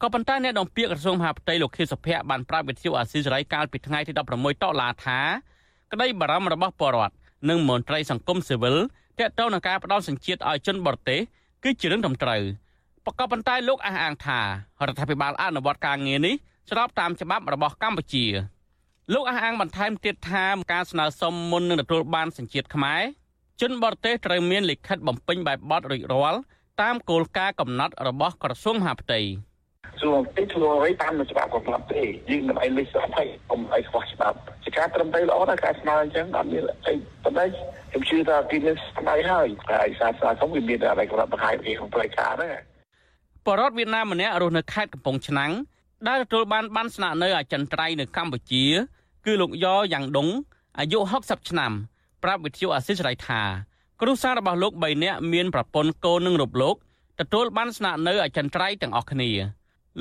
[0.03, 5.19] ក៏ប៉ុន្តែអ្នកនាំពាក្យក្រសួងមហាផ្ទៃលោកខៀវសុភ័ក្របានប្រាប់វិទ្យុអាស៊ីសេរីកាលពីថ្ងៃទី16តុលាថា
[5.93, 7.15] ក្តីបារម្ភរបស់ពលរដ្ឋ
[7.49, 8.77] និងមន្ត្រីសង្គមស៊ីវិល
[9.19, 11.21] ទាក់ទងនឹងការផ្ដល់សញ្ជាតិឲ្យជនបរទេស
[11.65, 12.43] គឺជារឿងត្រឹមត្រូវ
[13.19, 14.45] ក៏ប៉ុន្តែលោកអះអាងថារ
[14.93, 16.35] ដ្ឋាភិបាលអនុវត្តការងារនេះ
[16.71, 18.27] ស្របតាមច្បាប់របស់កម្ពុជា
[19.15, 23.03] លោកអះអាងបន្ថែមទៀតថាការស្នើសុំមុននឹងទទួលបានសញ្ជាតិខ្មែរ
[23.61, 26.41] ជនបរទេសត្រូវមានលិខិតបំពេញបែបបទរួចរាល់
[26.83, 29.21] តាមគោលការណ៍កំណត់របស់ក្រសួងមហាផ្ទៃ
[30.01, 36.95] សួរទីធ្វើអ្វីតាមច្បាប់កំណត់ទេយើងមិនអីលេខស្អប់ហើយកុំអីខ្វះច្បាប់ជាការត្រឹមត្រូវល្អណាស់ការស្នើអញ្ចឹងអត់មានអី
[37.25, 37.45] ប៉ុន្តែ
[37.91, 42.57] ខ្ញុំជឿថាទីនេះស្ដីហើយតែឯសារស្នើសុំវាមានតែកំណត់បង្ហាញពីក្នុងផ្លូវការដែរ
[43.47, 45.53] បរដ្ឋវៀតណាមម្នាក់រស់នៅខេត្តកំពង់ឆ្នាំង
[46.09, 48.65] ដែលទទួលបានបានស្នាក់នៅអចិន្ត្រៃយ៍នៅកម្ពុជា
[49.27, 50.29] គឺលោកយ៉យ៉ាងដុង
[50.79, 51.73] អាយុ60ឆ្នាំ
[52.23, 53.41] ប្រាប់វិទ្យុអាស៊ីសេរីថា
[54.01, 56.77] គ្រួសាររបស់លោក3នាក់មានប្រពន្ធកូននិងរូបលោក
[57.21, 59.31] ទទួលបានស្នាក់នៅអចិន្ត្រៃយ៍ទាំងអស់គ្នា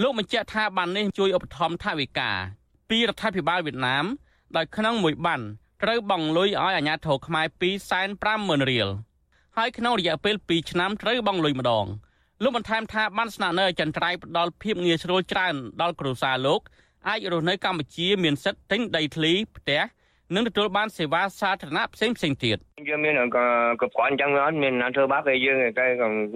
[0.02, 2.32] លោកបញ្ជាក់ថាបាននេះជួយឧបត្ថម្ភថវិកា
[2.90, 4.06] ពីរដ្ឋាភិបាលវៀតណាម
[4.56, 5.42] ដោយក្នុងមួយបាន
[5.84, 7.46] ត្រូវបង់លុយឲ្យអាជ្ញាធរខ្មែរ
[8.04, 8.88] 250,000រៀល
[9.58, 11.86] ហើយក្នុងរយៈពេល2ឆ្នាំត្រូវបង់លុយម្ដង
[12.44, 16.62] លោកបន្ថែមថាបានស្នាក់នៅអចិន្ត្រៃយ៍ផ្ដល់ភាពងាយស្រួលច្រើនដល់គ្រួសារលោក
[17.08, 19.82] អាចរស់នៅកម្ពុជាមានសិទ្ធិទិញដីធ្លីផ្ទះ
[20.36, 22.58] និងទទួលបានសេវាសាធារណៈផ្សេងផ្សេងទៀត
[22.90, 23.38] យើងមានក
[23.80, 25.86] ប្រព័ន្ធអញ្ចឹងអត់មានណាធ្វើបាបគេយើងគេ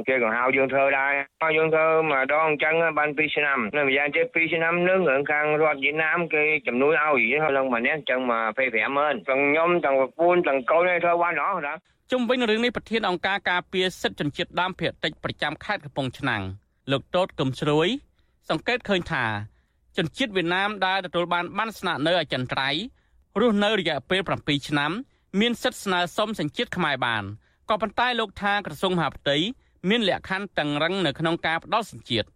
[0.07, 1.11] គេក៏ហៅយើងធ្វើដែរ
[1.43, 11.77] ហើយយើងធ្វើម្ដងអញ្ចឹងបាន2ឆ្នាំនៅម្យ៉ាងទៀត2ឆ្នាំនឹងរឿងខាងរដ្ឋវៀតណាមគេជំនួយឲ្យហើយឡើងម្នាក់អញ្ចឹងមក250000ទាំងខ្ញុំទាំងប្រពន្ធទាំងកូនធ្វើបានអស់ដែរ
[12.11, 16.43] ជុំវិញរឿងនេះប្រធានអង្គការការពារសិទ្ធិជនជាតិដើមភាគតិចប្រចាំខេត្តកំពង់ឆ្នាំង
[16.91, 17.87] លោកតូតកឹមស្រួយ
[18.49, 19.25] សង្កេតឃើញថា
[19.97, 24.91] ជនជាតិវៀតណាមដែលទទួលបានបានស្នាក់នៅអចិន្ត្រៃយ៍រស់នៅរយៈពេល7ឆ្នាំ
[25.39, 27.23] មានសិទ្ធិស្នើសុំសញ្ជាតិខ្មែរបាន
[27.69, 29.37] ក៏ប៉ុន្តែលោកថាក្រសួងមហាផ្ទៃ
[29.89, 32.27] មានលក្ខខណ្ឌតឹងរឹងនៅក្នុងការផ្ដល់សញ្ជាតិ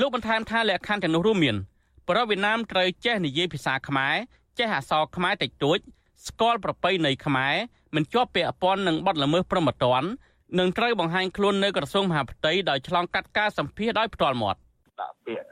[0.00, 1.56] លោកបន្ថែមថាលក្ខខណ្ឌទាំងនោះរួមមាន
[2.08, 4.14] ប្រវៀតណាមត្រូវចេះនិយាយភាសាខ្មែរ
[4.58, 5.78] ចេះអក្សរខ្មែរតិចតួច
[6.26, 7.54] ស្គាល់ប្រពៃណីខ្មែរ
[7.96, 10.08] មិនជាប់ពាក់ព័ន្ធនឹងបទល្មើសព្រហ្មទណ្ឌ
[10.58, 14.58] និងត្រូវបង្ហាញខ្លួននៅក្រសួងមហាផ្ទៃដោយឆ្លងកាត់ការសម្ភាសដោយផ្ទាល់មាត់
[15.00, 15.48] ដាក់ពាក្យ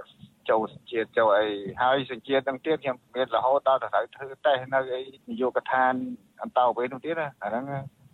[0.50, 1.46] ចូលសញ្ជាតិចូលអី
[1.82, 5.92] ហើយសញ្ជាតិទាំងទៀតខ្ញុំមានរហូតដល់ត្រូវធ្វើតេស្តនៅអីនយោបាយកឋាន
[6.42, 7.64] អន្តរប្រវេសនោះទៀតអាហ្នឹង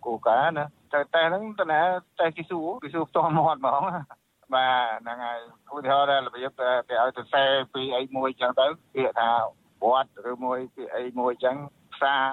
[0.05, 1.81] គោលការណ៍ណាតែតេស្តហ្នឹងតើណា
[2.19, 3.83] តេស្តគិស៊ូគិស៊ូផ្ទាល់មាត់ហ្មង
[4.53, 5.39] បាទហ្នឹងហើយ
[5.73, 9.29] ឧទាហរណ៍របៀបគេឲ្យទៅសេពីអីមួយអញ្ចឹងទៅពាក្យថា
[9.83, 11.57] វត្តឬមួយពីអីមួយអញ្ចឹង
[11.93, 12.23] ផ្សារ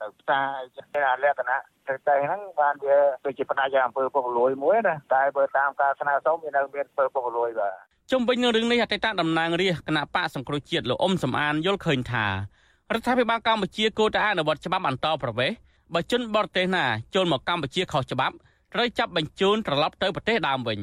[0.00, 7.74] ទៅផ្សារអីចឹងអាលក្ខណៈទៅតែហ្នឹងបានវាដូចជាផ្នែកអំពើពុករលួយមួយណាតែបើតាមការស្នើសុំវានៅមានអំពើពុករលួយបាទ
[8.10, 12.32] ជុំវិញនឹងរឿងនេះអតីតតំណាងរាស្ត្រគណៈបកសង្គ្រោះជាតិលោកអ៊ុំសំអានយល់ឃើញថារ
[12.98, 15.56] ដ្ឋាភិបាលកម្ពុជាគួរតែអនុវត្តច្បាប់អន្តរប្រវេសន៍
[15.94, 16.84] បើជនបរទេសណា
[17.14, 18.34] ចូលមកកម្ពុជាខុសច្បាប់
[18.74, 20.78] ត្រូវចាប់បញ្ជូនត្រឡប់ទៅប្រទេសដើមវិញ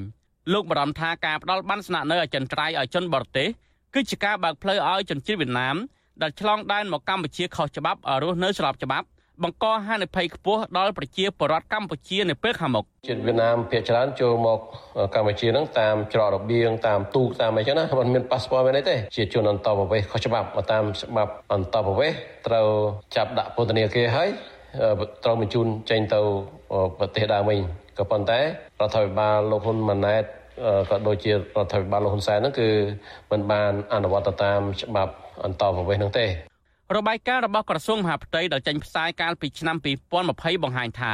[0.53, 3.47] លោកបារម្ភថាការផ្ដាល់បានស្នាក់នៅអចិន្ត្រៃយ៍ឲ្យជនបរទេស
[3.93, 5.75] គឺជាការបើកផ្លូវឲ្យជនជាតិវៀតណាម
[6.21, 9.07] ដែលឆ្លងដែនមកកម្ពុជាខុសច្បាប់រស់នៅស្របច្បាប់
[9.43, 14.59] បង្កហានិភ័យខ្ពស់ដល់ប្រជាពលរដ្ឋកម្ពុជានៅពេលខាងមុខជាតិវៀតណាមភាគច្រើនចូលមក
[15.15, 22.67] កម្ពុជាហ្នឹងតាមច្រករបៀងតាមទូកតាមអីចឹងណាมันមានប៉ាសពតមានអីទេជាជនអន្តរប្រវេសន៍ខុសច្បាប់មកតាមច្បាប់អន្តរប្រវេសន៍ត្រូវ
[23.15, 24.29] ចាប់ដាក់ពន្ធនាគារហើយ
[25.23, 26.19] ត្រូវបញ្ជូនចេញទៅ
[26.97, 27.59] ប្រទេសដើមវិញ
[27.97, 28.43] ក៏ប៉ុន្តែរ
[28.87, 30.23] ដ្ឋាភិបាលលោកហ៊ុនម៉ាណែត
[30.89, 32.69] ក៏ដូចជារដ្ឋាភិបាលលោកហ៊ុនសែនហ្នឹងគឺ
[33.31, 35.13] មិនបានអនុវត្តតាមច្បាប់
[35.45, 36.25] អន្តរប្រវេសន៍ហ្នឹងទេ
[36.95, 39.77] របាយការណ៍របស់ក្រសួងមហាផ្ទៃដែលចេញផ្សាយកាលពីឆ្នាំ
[40.21, 41.13] 2020បង្ហាញថា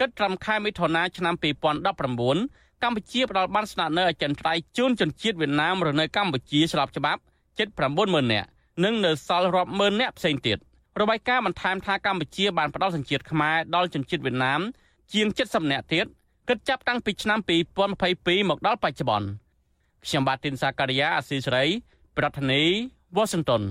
[0.00, 7.20] គិតត្រឹមខែមិថុនាឆ្នាំ2019កម្ពុជាផ្ដល់បានស្នាក់នៅអចិន្ត្រៃយ៍ជូនជនជាតិវៀតណាមរស់នៅកម្ពុជាស្របច្បាប់
[7.58, 7.68] ជិត
[8.00, 8.48] 90000នាក់
[8.84, 10.58] និងនៅសល់រាប់ម៉ឺននាក់ផ្សេងទៀត
[11.00, 14.60] របាយការណ៍បន្ថែមថាកម្ពុជាបានផ្ដល់សញ្ជាតិខ្មែរដល់ជនជាតិវៀតណាម
[15.12, 16.06] ជាង70នាក់ទៀត
[16.48, 17.38] គិតចាប់តាំងពីឆ្នាំ
[17.94, 19.28] 2022មកដល់បច្ចុប្បន្ន
[20.06, 21.64] ខ្ញុំបាទទីនសាការីយ៉ាអស៊ីសេរី
[22.18, 22.72] ប្រធានាធិ
[23.16, 23.62] បតី Washington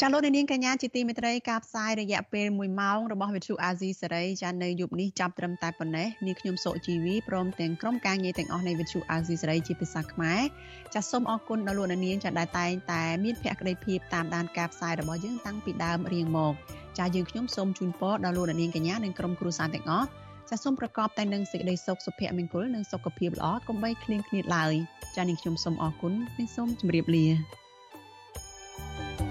[0.00, 10.40] ចាលោកនាងកញ្ញាជាទីមេត្រីការផ្សាយរយៈពេល1ម៉ោងរបស់វិទ្យុអាស៊ីសេរីចានៅយប់នេះចាប់ត្រឹមតែប៉ុណ្ណេះនាងខ្ញុំសុជីវីព្រមទាំងក្រុមការងារទាំងអស់នៃវិទ្យុអាស៊ីសេរីជាភាសាខ្មែរ
[10.94, 16.54] ចាសូមអរគុណដល់លោកនាងចាដែលតែងតែមានភក្ដីភាពតាមដានការផ្សាយរបស់យើងតាំងពីដើមរៀងមក
[16.98, 20.08] ចាយើងខ្ញុំសូមជូនពរដល់លោកនាងកញ្ញានិងក្រុមគ្រួសារទាំងអស់
[20.50, 24.74] ចាសូមប្រកបតែនឹងសេចក្តីសុខសុភមង្គលនិងសុខភាពល្អកុំបីឃ្លៀងឃ្លាតឡើយ
[25.16, 27.26] ចានាងខ្ញុំសូមអរគុណនិងសូមជម្រាបលា
[28.88, 29.25] thank you